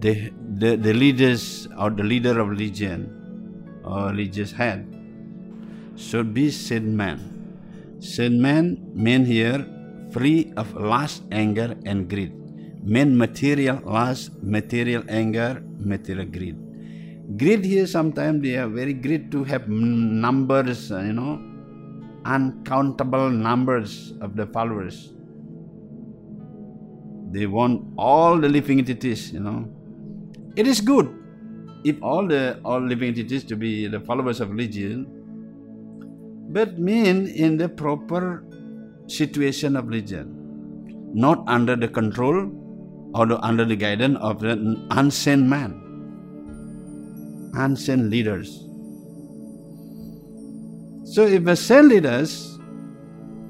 The, 0.00 0.32
the, 0.56 0.76
the 0.76 0.92
leaders 0.92 1.68
or 1.78 1.90
the 1.90 2.02
leader 2.02 2.40
of 2.40 2.48
religion 2.48 3.80
or 3.84 4.08
religious 4.08 4.52
head 4.52 4.88
should 5.96 6.34
be 6.34 6.50
sane 6.50 6.96
man. 6.96 7.41
Saint 8.02 8.34
men, 8.34 8.78
men 8.94 9.24
here 9.24 9.64
free 10.10 10.52
of 10.56 10.74
lust, 10.74 11.22
anger, 11.30 11.76
and 11.86 12.08
greed. 12.08 12.32
Men 12.82 13.16
material 13.16 13.80
lust, 13.84 14.32
material 14.42 15.04
anger, 15.08 15.62
material 15.78 16.26
greed. 16.26 16.56
Greed 17.38 17.64
here 17.64 17.86
sometimes 17.86 18.42
they 18.42 18.56
are 18.56 18.68
very 18.68 18.92
great 18.92 19.30
to 19.30 19.44
have 19.44 19.68
numbers, 19.68 20.90
uh, 20.90 20.98
you 21.00 21.12
know, 21.12 21.40
uncountable 22.24 23.30
numbers 23.30 24.14
of 24.20 24.34
the 24.34 24.46
followers. 24.46 25.14
They 27.30 27.46
want 27.46 27.94
all 27.96 28.36
the 28.38 28.48
living 28.48 28.80
entities, 28.80 29.32
you 29.32 29.40
know. 29.40 29.68
It 30.56 30.66
is 30.66 30.80
good 30.80 31.08
if 31.84 32.02
all 32.02 32.26
the 32.26 32.60
all 32.64 32.80
living 32.80 33.08
entities 33.08 33.44
to 33.44 33.56
be 33.56 33.86
the 33.86 34.00
followers 34.00 34.40
of 34.40 34.50
religion, 34.50 35.21
but 36.50 36.78
mean 36.78 37.26
in 37.26 37.56
the 37.56 37.68
proper 37.68 38.44
situation 39.06 39.76
of 39.76 39.88
religion, 39.88 41.10
not 41.14 41.42
under 41.46 41.76
the 41.76 41.88
control 41.88 42.50
or 43.14 43.44
under 43.44 43.64
the 43.64 43.76
guidance 43.76 44.18
of 44.20 44.42
an 44.44 44.86
unseen 44.90 45.48
man, 45.48 45.72
unseen 47.54 48.10
leaders. 48.10 48.66
So 51.04 51.26
if 51.26 51.46
a 51.46 51.56
sent 51.56 51.88
leaders 51.88 52.58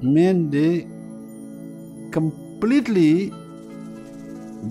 mean 0.01 0.49
they 0.49 0.85
completely 2.11 3.31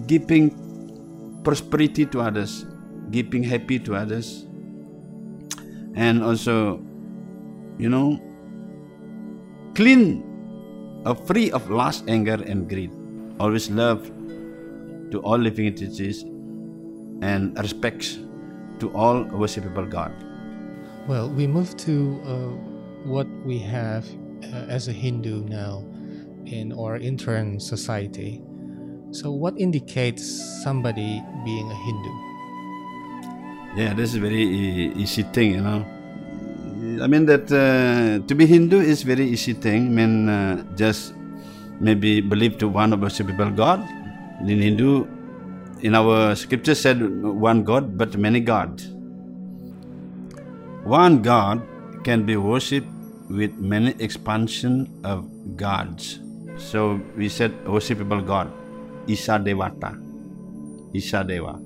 giving 0.06 1.40
prosperity 1.42 2.06
to 2.06 2.20
others, 2.20 2.66
giving 3.10 3.42
happy 3.42 3.78
to 3.78 3.94
others, 3.94 4.46
and 5.94 6.22
also, 6.22 6.80
you 7.82 7.88
know, 7.90 8.22
clean, 9.74 10.22
uh, 11.04 11.14
free 11.14 11.50
of 11.50 11.68
lust, 11.68 12.04
anger, 12.06 12.38
and 12.46 12.68
greed. 12.68 12.94
Always 13.40 13.68
love 13.70 14.06
to 15.10 15.18
all 15.24 15.36
living 15.36 15.66
entities 15.66 16.22
and 17.26 17.58
respects 17.58 18.18
to 18.78 18.94
all 18.94 19.24
worshipable 19.34 19.90
God. 19.90 20.14
Well, 21.08 21.28
we 21.28 21.48
move 21.48 21.76
to 21.88 22.22
uh, 22.22 22.34
what 23.02 23.26
we 23.44 23.58
have 23.58 24.06
uh, 24.44 24.70
as 24.70 24.86
a 24.86 24.92
Hindu 24.92 25.42
now 25.50 25.82
in 26.46 26.72
our 26.72 26.96
intern 26.96 27.58
society. 27.58 28.40
So, 29.10 29.32
what 29.32 29.58
indicates 29.58 30.22
somebody 30.62 31.20
being 31.44 31.66
a 31.70 31.74
Hindu? 31.74 32.14
Yeah, 33.74 33.94
this 33.94 34.14
is 34.14 34.20
very 34.22 34.42
easy 34.94 35.24
thing, 35.34 35.54
you 35.54 35.60
know. 35.60 35.84
I 37.02 37.08
mean 37.08 37.26
that 37.26 37.50
uh, 37.50 38.24
to 38.28 38.34
be 38.34 38.46
Hindu 38.46 38.78
is 38.80 39.02
very 39.02 39.26
easy 39.26 39.54
thing. 39.54 39.86
I 39.86 39.90
mean 39.90 40.28
uh, 40.28 40.62
just 40.76 41.14
maybe 41.80 42.20
believe 42.20 42.58
to 42.58 42.68
one 42.68 42.92
of 42.92 43.00
worshipable 43.00 43.54
God. 43.56 43.80
In 44.40 44.60
Hindu, 44.60 45.06
in 45.80 45.96
our 45.96 46.36
scripture 46.36 46.76
said 46.76 47.02
one 47.22 47.64
God, 47.64 47.98
but 47.98 48.16
many 48.16 48.38
gods. 48.38 48.86
One 50.84 51.22
God 51.22 51.62
can 52.04 52.24
be 52.24 52.36
worshipped 52.36 52.86
with 53.28 53.52
many 53.56 53.96
expansion 53.98 54.88
of 55.02 55.56
gods. 55.56 56.20
So 56.56 57.00
we 57.16 57.28
said 57.28 57.52
worshipable 57.64 58.24
God, 58.24 58.52
Ishta 59.08 59.42
Devata, 59.44 59.98
Ishta 60.94 61.26
Deva. 61.26 61.58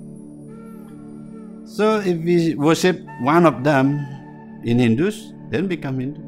So 1.66 2.00
if 2.00 2.16
we 2.25 2.55
worship 2.55 3.00
one 3.21 3.45
of 3.45 3.64
them 3.64 4.16
in 4.65 4.79
Hindus, 4.79 5.33
then 5.50 5.67
become 5.67 6.00
Hindu. 6.00 6.21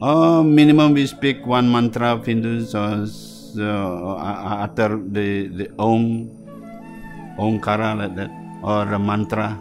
Or 0.00 0.42
minimum 0.42 0.94
we 0.94 1.06
speak 1.06 1.46
one 1.46 1.70
mantra 1.70 2.14
of 2.14 2.26
Hindus 2.26 2.74
or 2.74 3.06
uh, 3.58 4.64
utter 4.64 5.00
the, 5.08 5.48
the 5.48 5.70
Om, 5.78 6.30
Omkara 7.38 7.98
like 7.98 8.16
that, 8.16 8.30
or 8.62 8.82
a 8.92 8.98
mantra, 8.98 9.58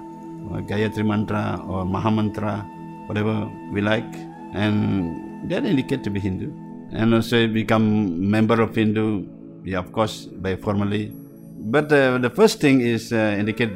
or 0.49 0.61
Gayatri 0.61 1.05
mantra, 1.05 1.61
or 1.67 1.85
Mahamantra, 1.85 2.65
whatever 3.07 3.49
we 3.71 3.81
like, 3.81 4.15
and 4.53 5.49
that 5.49 5.65
indicate 5.65 6.03
to 6.03 6.09
be 6.09 6.19
Hindu. 6.19 6.51
And 6.93 7.13
also 7.13 7.47
become 7.47 8.29
member 8.29 8.61
of 8.61 8.75
Hindu, 8.75 9.25
yeah, 9.63 9.79
of 9.79 9.91
course, 9.91 10.25
by 10.25 10.55
formally. 10.55 11.13
But 11.59 11.91
uh, 11.91 12.17
the 12.17 12.29
first 12.29 12.59
thing 12.59 12.81
is 12.81 13.13
uh, 13.13 13.35
indicate 13.37 13.71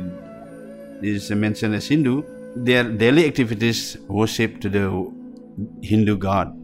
is 1.01 1.29
mentioned 1.31 1.75
as 1.75 1.87
Hindu, 1.87 2.23
their 2.55 2.83
daily 2.83 3.25
activities 3.27 3.97
worship 4.07 4.61
to 4.61 4.69
the 4.69 4.85
Hindu 5.81 6.17
god. 6.17 6.55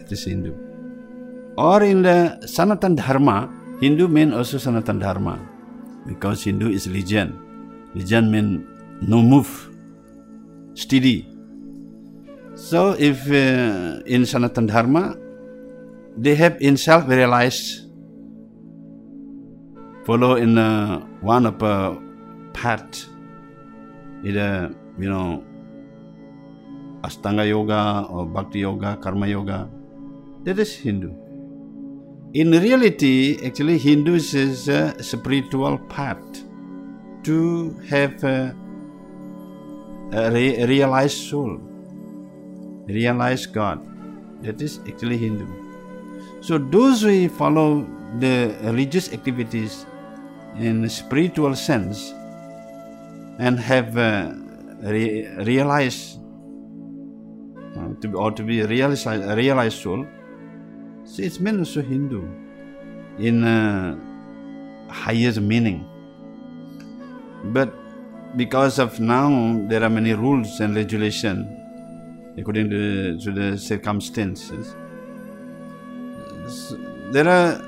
It 0.00 0.12
is 0.12 0.24
Hindu. 0.24 0.54
Or 1.56 1.82
in 1.82 2.02
the 2.02 2.40
Sanatan 2.46 2.94
Dharma, 2.96 3.52
Hindu 3.80 4.08
mean 4.08 4.32
also 4.32 4.58
Sanatan 4.58 4.98
Dharma 4.98 5.38
because 6.06 6.44
Hindu 6.44 6.70
is 6.70 6.88
religion. 6.88 7.36
Religion 7.94 8.30
mean 8.30 8.66
no 9.02 9.22
move, 9.22 9.68
steady. 10.74 11.28
So 12.54 12.92
if 12.98 13.28
uh, 13.30 14.02
in 14.06 14.24
Sanatan 14.26 14.66
Dharma, 14.66 15.16
they 16.16 16.34
have 16.34 16.60
in 16.60 16.76
self 16.76 17.08
realized 17.08 17.88
follow 20.04 20.36
in 20.36 20.58
uh, 20.58 21.00
one 21.20 21.46
of 21.46 21.62
a 21.62 21.96
path 22.52 23.06
either 24.24 24.74
you 25.02 25.08
know 25.08 25.42
Astanga 27.02 27.48
Yoga 27.48 28.06
or 28.10 28.26
Bhakti 28.26 28.60
Yoga, 28.60 28.96
Karma 29.00 29.26
Yoga. 29.26 29.68
That 30.44 30.58
is 30.58 30.74
Hindu. 30.74 31.12
In 32.34 32.50
reality, 32.52 33.38
actually, 33.44 33.78
Hindus 33.78 34.34
is 34.34 34.68
a 34.68 35.02
spiritual 35.02 35.78
path 35.78 36.44
to 37.24 37.70
have 37.88 38.22
a, 38.22 38.54
a 40.12 40.30
re- 40.30 40.64
realized 40.64 41.18
soul, 41.28 41.58
realized 42.86 43.52
God. 43.52 43.80
That 44.42 44.60
is 44.62 44.80
actually 44.86 45.18
Hindu. 45.18 45.46
So 46.40 46.58
those 46.58 47.02
who 47.02 47.28
follow 47.28 47.86
the 48.18 48.56
religious 48.62 49.12
activities 49.12 49.84
in 50.56 50.84
a 50.84 50.88
spiritual 50.88 51.54
sense 51.54 52.12
and 53.38 53.58
have 53.58 53.96
uh, 53.96 54.32
re- 54.82 55.28
realized 55.44 56.18
uh, 57.76 57.88
to 58.00 58.08
be, 58.08 58.14
or 58.14 58.32
to 58.32 58.42
be 58.42 58.62
realized 58.62 59.06
realized 59.06 59.78
soul, 59.78 60.06
so 61.04 61.22
it's 61.22 61.40
meant 61.40 61.58
also 61.58 61.82
Hindu 61.82 62.22
in 63.18 63.44
uh, 63.44 63.96
highest 64.88 65.40
meaning. 65.40 65.86
But 67.44 67.74
because 68.36 68.78
of 68.78 69.00
now 69.00 69.60
there 69.68 69.82
are 69.82 69.90
many 69.90 70.12
rules 70.14 70.60
and 70.60 70.76
regulation 70.76 71.56
according 72.38 72.70
to, 72.70 73.18
to 73.18 73.32
the 73.32 73.58
circumstances. 73.58 74.74
There 77.12 77.28
are, 77.28 77.60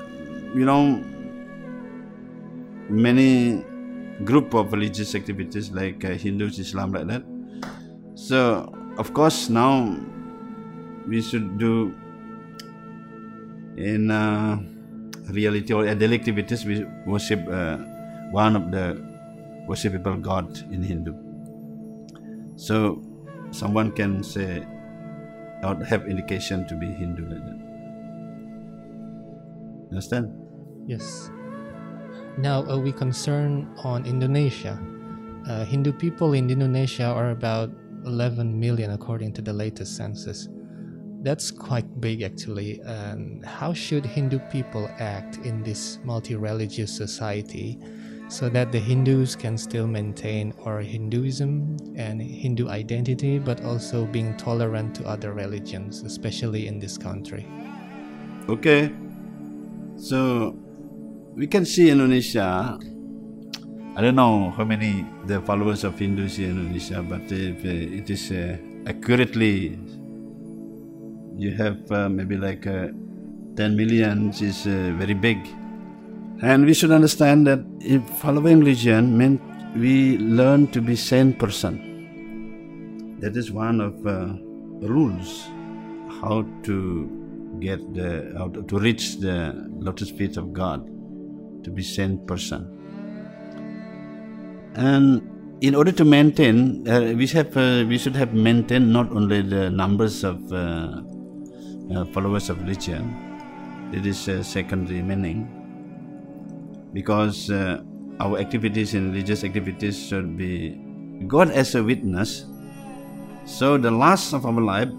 you 0.55 0.65
know, 0.65 1.03
many 2.89 3.63
group 4.25 4.53
of 4.53 4.71
religious 4.71 5.15
activities 5.15 5.71
like 5.71 6.03
uh, 6.05 6.09
Hindus, 6.11 6.59
Islam, 6.59 6.93
like 6.93 7.07
that. 7.07 7.23
So, 8.15 8.73
of 8.97 9.13
course, 9.13 9.49
now 9.49 9.97
we 11.07 11.21
should 11.21 11.57
do 11.57 11.93
in 13.77 14.11
uh, 14.11 14.61
reality 15.29 15.73
or 15.73 15.83
daily 15.95 16.15
activities, 16.15 16.65
we 16.65 16.85
worship 17.05 17.45
uh, 17.49 17.77
one 18.31 18.55
of 18.55 18.71
the 18.71 19.01
worshipable 19.67 20.21
god 20.21 20.57
in 20.71 20.83
Hindu. 20.83 21.13
So, 22.55 23.01
someone 23.51 23.91
can 23.91 24.23
say 24.23 24.65
or 25.63 25.75
have 25.85 26.07
indication 26.07 26.67
to 26.67 26.75
be 26.75 26.87
Hindu 26.87 27.23
like 27.23 27.45
that. 27.45 27.59
Understand? 29.91 30.33
Yes. 30.87 31.29
Now 32.37 32.65
we 32.77 32.91
concern 32.91 33.69
on 33.83 34.05
Indonesia. 34.05 34.79
Uh, 35.47 35.65
Hindu 35.65 35.93
people 35.93 36.33
in 36.33 36.49
Indonesia 36.49 37.05
are 37.05 37.31
about 37.31 37.69
11 38.05 38.59
million 38.59 38.91
according 38.91 39.33
to 39.33 39.41
the 39.41 39.53
latest 39.53 39.95
census. 39.95 40.47
That's 41.21 41.51
quite 41.51 42.01
big 42.01 42.23
actually. 42.23 42.81
And 42.81 43.45
how 43.45 43.73
should 43.73 44.05
Hindu 44.05 44.39
people 44.51 44.89
act 44.99 45.37
in 45.45 45.63
this 45.63 45.99
multi-religious 46.03 46.91
society 46.91 47.77
so 48.29 48.49
that 48.49 48.71
the 48.71 48.79
Hindus 48.79 49.35
can 49.35 49.57
still 49.57 49.85
maintain 49.85 50.53
our 50.65 50.79
Hinduism 50.79 51.77
and 51.95 52.21
Hindu 52.21 52.67
identity 52.67 53.37
but 53.37 53.63
also 53.63 54.05
being 54.05 54.35
tolerant 54.37 54.95
to 54.95 55.05
other 55.05 55.33
religions, 55.33 56.01
especially 56.01 56.67
in 56.67 56.79
this 56.79 56.97
country? 56.97 57.45
Okay. 58.49 58.91
So 59.97 60.57
we 61.35 61.47
can 61.47 61.65
see 61.65 61.89
Indonesia 61.89 62.77
I 63.95 64.01
don't 64.01 64.15
know 64.15 64.49
how 64.49 64.63
many 64.63 65.05
the 65.27 65.39
followers 65.41 65.83
of 65.83 65.99
Hindus 65.99 66.39
in 66.39 66.57
Indonesia, 66.57 67.03
but 67.03 67.31
if 67.31 67.63
uh, 67.63 67.99
it 67.99 68.09
is 68.09 68.31
uh, 68.31 68.57
accurately, 68.87 69.77
you 71.37 71.51
have 71.51 71.91
uh, 71.91 72.09
maybe 72.09 72.35
like 72.35 72.65
uh, 72.65 72.87
10 73.55 73.77
million 73.77 74.29
is 74.29 74.65
uh, 74.65 74.95
very 74.97 75.13
big. 75.13 75.37
And 76.41 76.65
we 76.65 76.73
should 76.73 76.89
understand 76.89 77.45
that 77.45 77.63
if 77.81 78.01
following 78.17 78.61
religion 78.61 79.15
meant 79.15 79.39
we 79.75 80.17
learn 80.17 80.67
to 80.71 80.81
be 80.81 80.95
sane 80.95 81.33
person. 81.33 83.17
That 83.19 83.37
is 83.37 83.51
one 83.51 83.79
of 83.79 83.93
uh, 84.07 84.33
rules 84.87 85.47
how 86.19 86.45
to 86.63 87.57
get 87.59 87.79
the 87.93 88.33
how 88.39 88.47
to, 88.49 88.63
to 88.63 88.79
reach 88.79 89.17
the 89.17 89.53
lotus 89.77 90.09
feet 90.09 90.37
of 90.37 90.51
God, 90.51 90.89
to 91.63 91.71
be 91.71 91.83
sane 91.83 92.25
person. 92.25 92.67
And 94.75 95.33
in 95.61 95.75
order 95.75 95.91
to 95.91 96.03
maintain, 96.03 96.87
uh, 96.87 97.13
we 97.15 97.27
have 97.27 97.55
uh, 97.55 97.85
we 97.87 97.97
should 97.97 98.15
have 98.15 98.33
maintained 98.33 98.91
not 98.91 99.11
only 99.11 99.41
the 99.41 99.69
numbers 99.69 100.23
of 100.23 100.51
uh, 100.51 101.01
uh, 101.95 102.05
followers 102.11 102.49
of 102.49 102.59
religion. 102.61 103.15
It 103.93 104.05
is 104.05 104.27
a 104.27 104.43
secondary 104.43 105.01
meaning 105.01 105.47
because 106.91 107.49
uh, 107.49 107.83
our 108.19 108.39
activities 108.39 108.93
in 108.93 109.11
religious 109.11 109.43
activities 109.43 109.95
should 110.07 110.37
be 110.37 110.81
God 111.27 111.51
as 111.51 111.75
a 111.75 111.83
witness. 111.83 112.45
So 113.45 113.77
the 113.77 113.91
last 113.91 114.33
of 114.33 114.45
our 114.45 114.61
life 114.61 114.89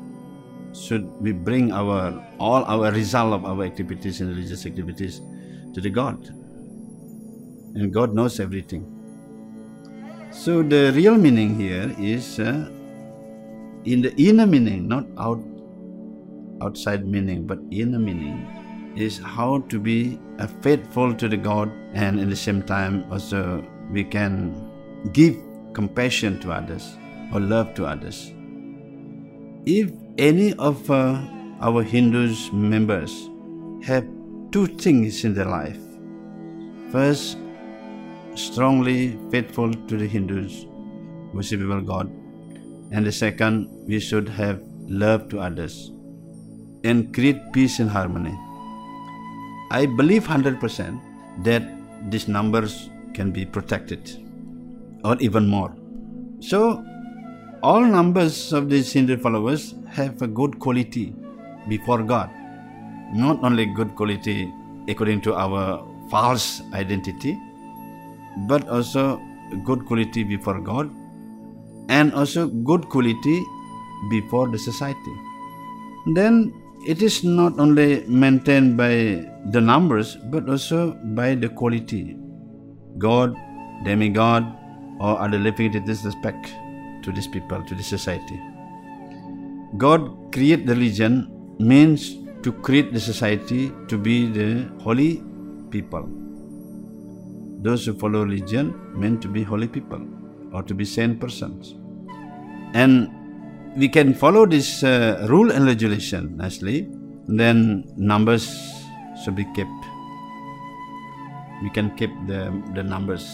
should 0.73 1.05
we 1.21 1.33
bring 1.33 1.73
our 1.73 2.15
all 2.39 2.65
our 2.65 2.91
result 2.93 3.33
of 3.33 3.45
our 3.45 3.65
activities 3.65 4.21
in 4.21 4.29
religious 4.29 4.67
activities 4.67 5.21
to 5.75 5.81
the 5.81 5.91
God. 5.91 6.44
And 7.75 7.93
God 7.93 8.15
knows 8.15 8.41
everything. 8.41 8.85
So 10.31 10.63
the 10.63 10.93
real 10.95 11.17
meaning 11.17 11.59
here 11.59 11.95
is 11.99 12.39
uh, 12.39 12.69
in 13.85 14.03
the 14.03 14.15
inner 14.17 14.47
meaning, 14.47 14.89
not 14.89 15.07
out 15.19 15.43
outside 16.63 17.07
meaning, 17.07 17.47
but 17.47 17.59
inner 17.71 17.99
meaning 17.99 18.47
is 18.97 19.19
how 19.19 19.59
to 19.69 19.79
be 19.79 20.19
uh, 20.39 20.47
faithful 20.63 21.15
to 21.15 21.29
the 21.29 21.37
God 21.37 21.71
and 21.93 22.21
in 22.21 22.31
the 22.31 22.37
same 22.37 22.63
time 22.63 23.05
also 23.11 23.65
we 23.91 24.05
can 24.05 24.55
give 25.13 25.37
compassion 25.73 26.39
to 26.41 26.53
others 26.53 26.97
or 27.33 27.41
love 27.41 27.75
to 27.75 27.85
others. 27.85 28.33
If 29.67 29.93
any 30.19 30.55
of 30.55 30.91
uh, 30.91 31.21
our 31.61 31.83
Hindus 31.83 32.53
members 32.53 33.31
have 33.83 34.07
two 34.53 34.67
things 34.67 35.25
in 35.25 35.35
their 35.35 35.47
life, 35.47 35.79
first, 36.91 37.39
strongly 38.35 39.19
faithful 39.31 39.73
to 39.73 39.97
the 39.97 40.07
Hindus, 40.07 40.67
worshipable 41.33 41.85
God, 41.87 42.11
and 42.91 43.07
the 43.07 43.13
second, 43.13 43.69
we 43.87 43.99
should 44.01 44.29
have 44.29 44.63
love 44.87 45.29
to 45.31 45.41
others 45.41 45.93
and 46.85 47.13
create 47.15 47.53
peace 47.53 47.79
and 47.79 47.91
harmony. 47.91 48.37
I 49.71 49.87
believe 49.87 50.25
100% 50.25 51.01
that 51.45 51.63
these 52.11 52.29
numbers 52.29 52.91
can 53.15 53.31
be 53.33 53.45
protected 53.45 54.11
or 55.05 55.17
even 55.21 55.49
more. 55.49 55.75
So, 56.41 56.85
all 57.63 57.81
numbers 57.81 58.53
of 58.53 58.69
these 58.69 58.93
Hindu 58.93 59.17
followers 59.17 59.75
have 59.89 60.21
a 60.21 60.27
good 60.27 60.59
quality 60.59 61.15
before 61.69 62.03
God. 62.03 62.31
Not 63.15 63.43
only 63.43 63.67
good 63.67 63.95
quality 63.95 64.53
according 64.89 65.23
to 65.23 65.35
our 65.35 65.87
false 66.11 66.61
identity, 66.75 67.39
but 68.49 68.69
also 68.69 69.21
good 69.65 69.85
quality 69.87 70.25
before 70.25 70.61
God 70.61 70.91
and 71.89 72.13
also 72.15 72.47
good 72.49 72.89
quality 72.89 73.43
before 74.11 74.49
the 74.49 74.59
society. 74.59 75.15
Then 76.15 76.53
it 76.87 77.03
is 77.03 77.25
not 77.25 77.59
only 77.59 78.05
maintained 78.07 78.77
by 78.77 79.25
the 79.51 79.61
numbers 79.61 80.17
but 80.31 80.49
also 80.49 80.93
by 81.15 81.35
the 81.35 81.49
quality. 81.49 82.17
God, 82.99 83.35
demigod, 83.85 84.45
or 85.01 85.21
other 85.21 85.39
living 85.39 85.75
entities 85.75 86.05
respect 86.05 86.55
to 87.03 87.13
these 87.13 87.27
people, 87.27 87.63
to 87.65 87.75
this 87.75 87.87
society. 87.87 88.41
God 89.77 90.33
create 90.33 90.67
the 90.67 90.75
religion 90.75 91.29
means 91.59 92.17
to 92.43 92.53
create 92.53 92.93
the 92.93 93.01
society 93.01 93.73
to 93.89 93.99
be 93.99 94.27
the 94.27 94.71
holy 94.83 95.23
people. 95.71 96.09
Those 97.65 97.87
who 97.87 97.95
follow 97.95 98.23
religion 98.25 98.75
meant 98.93 99.23
to 99.23 99.29
be 99.29 99.43
holy 99.43 99.67
people 99.67 100.03
or 100.53 100.63
to 100.63 100.75
be 100.75 100.85
sane 100.85 101.19
persons. 101.19 101.75
And 102.75 103.09
we 103.75 103.89
can 103.89 104.13
follow 104.13 104.45
this 104.47 104.85
uh, 104.85 105.27
rule 105.31 105.51
and 105.51 105.65
regulation 105.67 106.37
nicely, 106.37 106.89
then 107.27 107.85
numbers 107.97 108.45
should 109.25 109.35
be 109.35 109.45
kept. 109.57 109.71
We 111.63 111.71
can 111.71 111.97
keep 111.97 112.11
the, 112.27 112.53
the 112.75 112.83
numbers 112.83 113.27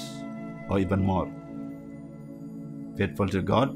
or 0.69 0.79
even 0.79 1.03
more. 1.03 1.29
Faithful 2.97 3.29
to 3.29 3.43
God, 3.43 3.71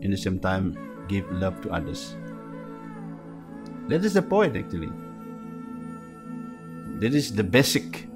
in 0.00 0.10
the 0.10 0.16
same 0.16 0.40
time, 0.40 1.04
give 1.08 1.30
love 1.32 1.60
to 1.62 1.70
others. 1.70 2.16
That 3.88 4.04
is 4.04 4.14
the 4.14 4.22
point, 4.22 4.56
actually. 4.56 4.90
That 7.00 7.12
is 7.14 7.34
the 7.34 7.44
basic 7.44 8.06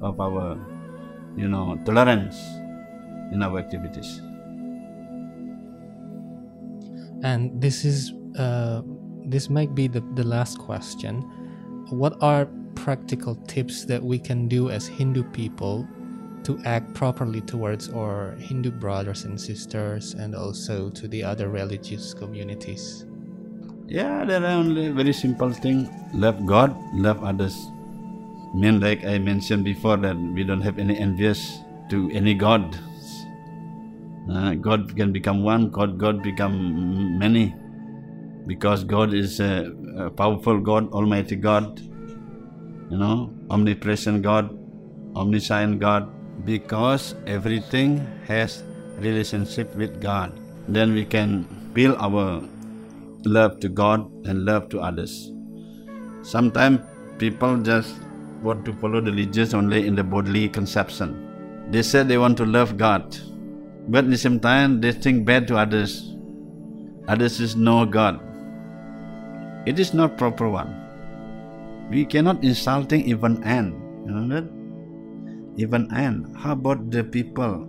of 0.00 0.20
our, 0.20 0.58
you 1.36 1.48
know, 1.48 1.78
tolerance 1.84 2.38
in 3.32 3.42
our 3.42 3.58
activities. 3.58 4.20
And 7.22 7.60
this 7.60 7.84
is 7.84 8.12
uh, 8.38 8.82
this 9.24 9.48
might 9.48 9.74
be 9.74 9.88
the, 9.88 10.00
the 10.14 10.24
last 10.24 10.58
question. 10.58 11.22
What 11.90 12.16
are 12.22 12.46
practical 12.74 13.34
tips 13.46 13.84
that 13.86 14.02
we 14.02 14.18
can 14.18 14.48
do 14.48 14.70
as 14.70 14.86
Hindu 14.86 15.24
people 15.32 15.88
to 16.44 16.60
act 16.64 16.92
properly 16.92 17.40
towards 17.40 17.88
our 17.88 18.32
Hindu 18.38 18.70
brothers 18.70 19.24
and 19.24 19.40
sisters 19.40 20.12
and 20.14 20.34
also 20.34 20.90
to 20.90 21.08
the 21.08 21.24
other 21.24 21.48
religious 21.48 22.12
communities? 22.12 23.06
Yeah, 23.86 24.24
there 24.24 24.42
are 24.42 24.58
only 24.58 24.88
very 24.88 25.12
simple 25.12 25.52
thing. 25.52 25.88
Love 26.12 26.44
God, 26.46 26.76
love 26.94 27.22
others. 27.24 27.56
Mean 28.54 28.80
like 28.80 29.04
I 29.04 29.18
mentioned 29.18 29.64
before 29.64 29.96
that 29.98 30.16
we 30.16 30.44
don't 30.44 30.60
have 30.60 30.78
any 30.78 30.96
envious 30.96 31.58
to 31.90 32.10
any 32.12 32.34
God. 32.34 32.78
Uh, 34.30 34.54
God 34.54 34.96
can 34.96 35.12
become 35.12 35.42
one, 35.42 35.70
God, 35.70 35.98
God 35.98 36.22
become 36.22 37.18
many. 37.18 37.54
Because 38.46 38.84
God 38.84 39.12
is 39.12 39.40
a, 39.40 39.72
a 39.96 40.10
powerful 40.10 40.60
God, 40.60 40.90
Almighty 40.92 41.36
God, 41.36 41.80
you 41.80 42.98
know, 42.98 43.32
omnipresent 43.50 44.22
God, 44.22 44.56
omniscient 45.16 45.80
God. 45.80 46.10
Because 46.44 47.14
everything 47.26 48.06
has 48.26 48.62
relationship 48.98 49.74
with 49.76 50.00
God, 50.00 50.38
then 50.68 50.94
we 50.94 51.04
can 51.04 51.46
build 51.72 51.96
our 51.98 52.42
love 53.24 53.60
to 53.60 53.68
God 53.68 54.10
and 54.26 54.44
love 54.44 54.68
to 54.70 54.80
others. 54.80 55.32
Sometimes 56.22 56.80
people 57.18 57.56
just 57.58 57.94
want 58.44 58.64
to 58.66 58.72
follow 58.74 59.00
the 59.00 59.10
religious 59.10 59.54
only 59.54 59.86
in 59.86 59.94
the 59.94 60.04
bodily 60.04 60.48
conception. 60.48 61.12
They 61.70 61.82
say 61.82 62.02
they 62.02 62.18
want 62.18 62.36
to 62.38 62.44
love 62.44 62.76
God, 62.76 63.16
but 63.88 64.04
at 64.04 64.10
the 64.10 64.18
same 64.18 64.38
time 64.38 64.80
they 64.80 64.92
think 64.92 65.24
bad 65.24 65.48
to 65.48 65.56
others. 65.56 66.14
Others 67.08 67.40
is 67.40 67.56
no 67.56 67.84
God. 67.86 68.20
It 69.66 69.78
is 69.78 69.94
not 69.94 70.18
proper 70.18 70.48
one. 70.48 70.72
We 71.90 72.04
cannot 72.04 72.44
insulting 72.44 73.06
even 73.06 73.42
ant. 73.44 73.74
You 74.06 74.12
know 74.12 74.28
that? 74.34 74.44
Even 75.56 75.90
ant. 75.92 76.36
How 76.36 76.52
about 76.52 76.90
the 76.90 77.02
people? 77.02 77.68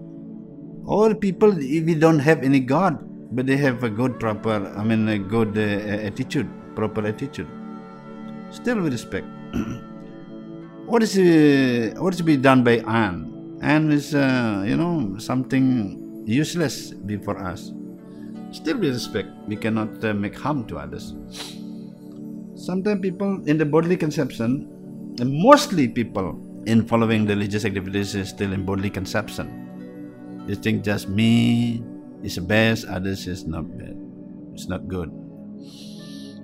All 0.86 1.14
people, 1.16 1.52
we 1.52 1.96
don't 1.96 2.20
have 2.20 2.44
any 2.44 2.60
God, 2.60 3.00
but 3.36 3.46
they 3.46 3.58
have 3.58 3.84
a 3.84 3.90
good 3.90 4.20
proper, 4.20 4.74
I 4.78 4.84
mean, 4.84 5.08
a 5.08 5.18
good 5.18 5.58
uh, 5.58 6.08
attitude, 6.10 6.50
proper 6.76 7.08
attitude. 7.08 7.48
Still, 8.52 8.82
we 8.82 8.90
respect. 8.90 9.26
what 10.86 11.04
is 11.04 11.17
uh, 11.17 12.00
what 12.00 12.13
is 12.13 12.17
to 12.17 12.24
be 12.24 12.38
done 12.38 12.63
by 12.63 12.78
ant? 12.86 13.34
Ant 13.62 13.91
is, 13.91 14.13
uh, 14.13 14.63
you 14.67 14.78
know, 14.78 15.17
something 15.17 16.24
useless 16.26 16.91
before 16.91 17.38
us. 17.38 17.71
Still, 18.52 18.78
we 18.78 18.89
respect. 18.89 19.30
We 19.48 19.56
cannot 19.56 20.04
uh, 20.04 20.13
make 20.13 20.38
harm 20.38 20.65
to 20.67 20.78
others. 20.78 21.13
Sometimes 22.56 23.02
people 23.02 23.43
in 23.45 23.58
the 23.58 23.65
bodily 23.65 23.98
conception, 23.98 24.69
and 25.19 25.32
mostly 25.41 25.88
people 25.88 26.39
in 26.65 26.86
following 26.86 27.26
religious 27.26 27.65
activities 27.65 28.15
is 28.15 28.30
still 28.30 28.54
in 28.54 28.65
bodily 28.65 28.89
conception. 28.89 30.45
They 30.48 30.56
think 30.56 30.84
just 30.84 31.10
me 31.10 31.84
is 32.24 32.38
best, 32.39 32.86
others 32.86 33.28
is 33.28 33.45
not 33.45 33.65
bad. 33.78 33.98
It's 34.54 34.67
not 34.67 34.88
good. 34.88 35.25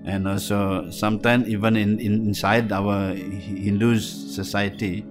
And 0.03 0.27
also 0.27 0.89
sometimes 0.89 1.47
even 1.47 1.75
in, 1.75 1.99
in 1.99 2.25
inside 2.25 2.71
our 2.71 3.13
Hindu 3.13 3.99
society, 3.99 5.05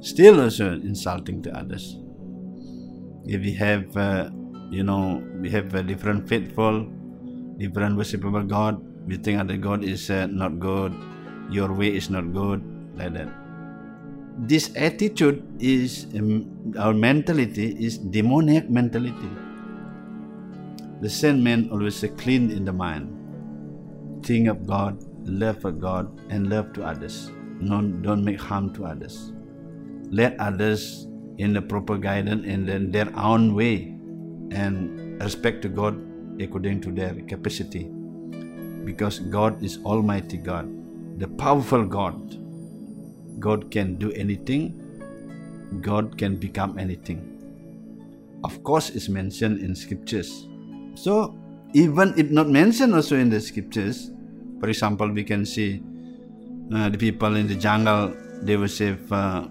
still 0.00 0.40
also 0.40 0.72
insulting 0.72 1.42
to 1.42 1.56
others. 1.56 1.98
If 3.24 3.40
we 3.42 3.52
have, 3.54 3.96
uh, 3.96 4.30
you 4.70 4.82
know, 4.82 5.22
we 5.40 5.50
have 5.50 5.74
a 5.74 5.82
different 5.82 6.28
faithful, 6.28 6.86
different 7.58 7.96
worshipable 7.96 8.46
God, 8.46 8.82
we 9.06 9.16
think 9.16 9.40
other 9.40 9.56
God 9.56 9.84
is 9.84 10.10
uh, 10.10 10.26
not 10.26 10.58
good, 10.60 10.94
your 11.50 11.72
way 11.72 11.94
is 11.94 12.10
not 12.10 12.32
good, 12.32 12.62
like 12.96 13.14
that. 13.14 13.28
This 14.38 14.70
attitude 14.76 15.44
is 15.60 16.06
um, 16.16 16.74
our 16.78 16.94
mentality 16.94 17.76
is 17.78 17.98
demoniac 17.98 18.70
mentality. 18.70 19.30
The 21.00 21.10
same 21.10 21.42
man 21.42 21.68
always 21.70 21.96
say 21.96 22.08
clean 22.08 22.50
in 22.50 22.64
the 22.64 22.72
mind, 22.72 23.10
think 24.22 24.48
of 24.48 24.66
God, 24.66 25.02
love 25.24 25.60
for 25.60 25.72
God, 25.72 26.20
and 26.30 26.48
love 26.48 26.72
to 26.74 26.84
others. 26.84 27.30
No, 27.60 27.82
don't 27.82 28.24
make 28.24 28.40
harm 28.40 28.72
to 28.74 28.86
others. 28.86 29.32
Let 30.10 30.38
others 30.38 31.06
in 31.38 31.52
the 31.52 31.62
proper 31.62 31.96
guidance 31.96 32.46
and 32.46 32.68
then 32.68 32.90
their 32.90 33.10
own 33.16 33.54
way, 33.54 33.96
and 34.50 35.20
respect 35.22 35.62
to 35.62 35.68
God 35.68 35.98
according 36.40 36.80
to 36.82 36.92
their 36.92 37.14
capacity. 37.14 37.90
Because 38.84 39.20
God 39.20 39.62
is 39.62 39.78
Almighty 39.84 40.36
God, 40.36 40.68
the 41.18 41.28
powerful 41.28 41.84
God. 41.84 42.38
God 43.40 43.70
can 43.70 43.96
do 43.96 44.12
anything. 44.12 44.78
God 45.80 46.18
can 46.18 46.36
become 46.36 46.78
anything. 46.78 47.28
Of 48.44 48.62
course, 48.62 48.90
it's 48.90 49.08
mentioned 49.08 49.60
in 49.60 49.74
scriptures. 49.74 50.48
So, 50.94 51.38
even 51.74 52.14
if 52.16 52.30
not 52.30 52.48
mentioned 52.48 52.94
also 52.94 53.16
in 53.16 53.30
the 53.30 53.40
scriptures, 53.40 54.10
for 54.60 54.68
example, 54.68 55.10
we 55.10 55.24
can 55.24 55.44
see 55.46 55.82
uh, 56.74 56.88
the 56.88 56.98
people 56.98 57.36
in 57.36 57.46
the 57.46 57.54
jungle, 57.54 58.14
they 58.42 58.56
worship, 58.56 59.00
uh, 59.10 59.46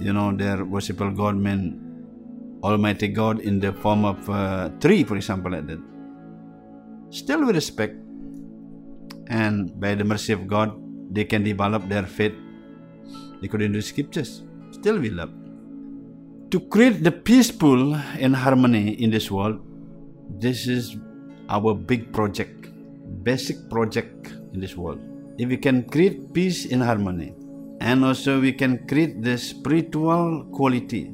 you 0.00 0.12
know, 0.12 0.32
their 0.32 0.64
worshipful 0.64 1.10
God 1.10 1.36
meant 1.36 1.80
Almighty 2.62 3.08
God 3.08 3.40
in 3.40 3.60
the 3.60 3.72
form 3.72 4.04
of 4.04 4.28
a 4.28 4.72
tree, 4.80 5.04
for 5.04 5.16
example, 5.16 5.52
like 5.52 5.66
that. 5.66 5.80
Still 7.10 7.46
with 7.46 7.54
respect, 7.54 7.96
and 9.28 9.78
by 9.80 9.94
the 9.94 10.04
mercy 10.04 10.32
of 10.32 10.46
God, 10.46 10.72
they 11.14 11.24
can 11.24 11.42
develop 11.42 11.88
their 11.88 12.04
faith 12.04 12.34
according 13.42 13.72
to 13.72 13.78
the 13.78 13.82
scriptures. 13.82 14.42
Still 14.70 14.98
we 14.98 15.10
love. 15.10 15.30
To 16.50 16.60
create 16.60 17.04
the 17.04 17.12
peaceful 17.12 17.94
and 17.94 18.34
harmony 18.34 18.92
in 19.02 19.10
this 19.10 19.30
world, 19.30 19.60
this 20.38 20.66
is 20.66 20.96
our 21.48 21.74
big 21.74 22.12
project, 22.12 22.68
basic 23.22 23.68
project 23.70 24.32
in 24.52 24.60
this 24.60 24.76
world. 24.76 25.00
If 25.38 25.48
we 25.48 25.56
can 25.56 25.84
create 25.88 26.32
peace 26.32 26.70
and 26.70 26.82
harmony, 26.82 27.34
and 27.80 28.04
also 28.04 28.40
we 28.40 28.52
can 28.52 28.86
create 28.86 29.22
the 29.22 29.38
spiritual 29.38 30.44
quality, 30.52 31.12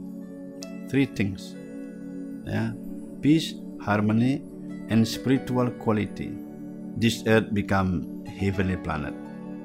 three 0.89 1.07
things. 1.07 1.55
Yeah, 2.47 2.73
peace, 3.21 3.55
harmony, 3.81 4.43
and 4.89 5.07
spiritual 5.07 5.71
quality. 5.71 6.33
This 6.97 7.23
earth 7.27 7.53
become 7.53 8.25
heavenly 8.27 8.77
planet. 8.77 9.15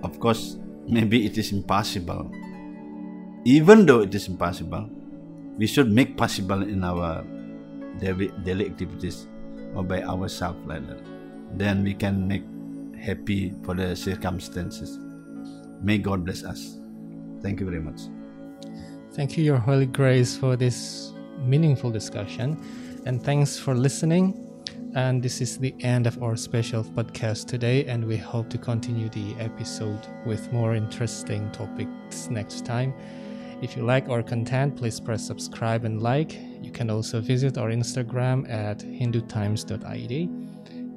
Of 0.03 0.19
course, 0.19 0.57
maybe 0.87 1.25
it 1.25 1.37
is 1.37 1.51
impossible. 1.51 2.31
Even 3.45 3.85
though 3.85 4.01
it 4.01 4.13
is 4.13 4.27
impossible, 4.27 4.89
we 5.57 5.67
should 5.67 5.91
make 5.91 6.17
possible 6.17 6.61
in 6.63 6.83
our 6.83 7.23
daily 7.99 8.65
activities 8.65 9.27
or 9.75 9.83
by 9.83 10.03
ourselves 10.03 10.59
like 10.65 10.87
that. 10.87 10.99
Then 11.57 11.83
we 11.83 11.93
can 11.93 12.27
make 12.27 12.43
happy 12.99 13.53
for 13.63 13.73
the 13.73 13.95
circumstances. 13.95 14.99
May 15.81 15.97
God 15.97 16.25
bless 16.25 16.43
us. 16.43 16.77
Thank 17.41 17.59
you 17.59 17.65
very 17.65 17.81
much. 17.81 18.01
Thank 19.13 19.37
you, 19.37 19.43
Your 19.43 19.57
Holy 19.57 19.85
Grace, 19.85 20.35
for 20.35 20.55
this 20.55 21.13
meaningful 21.39 21.91
discussion. 21.91 22.61
And 23.05 23.23
thanks 23.23 23.57
for 23.57 23.73
listening. 23.73 24.45
And 24.95 25.21
this 25.21 25.39
is 25.39 25.57
the 25.57 25.73
end 25.81 26.07
of 26.07 26.21
our 26.21 26.35
special 26.35 26.83
podcast 26.83 27.47
today. 27.47 27.85
And 27.85 28.05
we 28.05 28.17
hope 28.17 28.49
to 28.49 28.57
continue 28.57 29.09
the 29.09 29.35
episode 29.39 30.05
with 30.25 30.51
more 30.51 30.75
interesting 30.75 31.49
topics 31.51 32.29
next 32.29 32.65
time. 32.65 32.93
If 33.61 33.75
you 33.75 33.83
like 33.83 34.07
our 34.07 34.23
content, 34.23 34.77
please 34.77 34.99
press 35.01 35.25
subscribe 35.25 35.83
and 35.83 36.01
like. 36.01 36.39
You 36.61 36.71
can 36.71 36.89
also 36.89 37.19
visit 37.19 37.57
our 37.57 37.69
Instagram 37.69 38.49
at 38.49 38.79
hindutimes.id. 38.79 40.29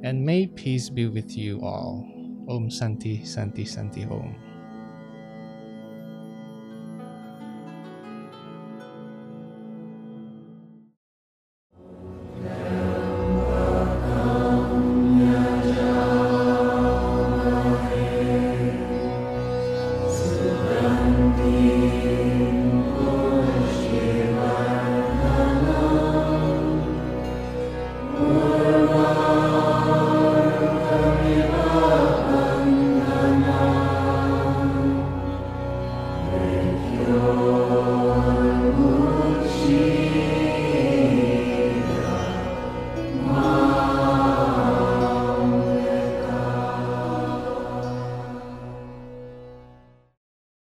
And 0.05 0.25
may 0.25 0.47
peace 0.47 0.89
be 0.89 1.09
with 1.09 1.37
you 1.37 1.61
all. 1.61 2.07
Om 2.49 2.71
Santi 2.71 3.25
Santi 3.25 3.65
Santi 3.65 4.05
Om. 4.05 4.52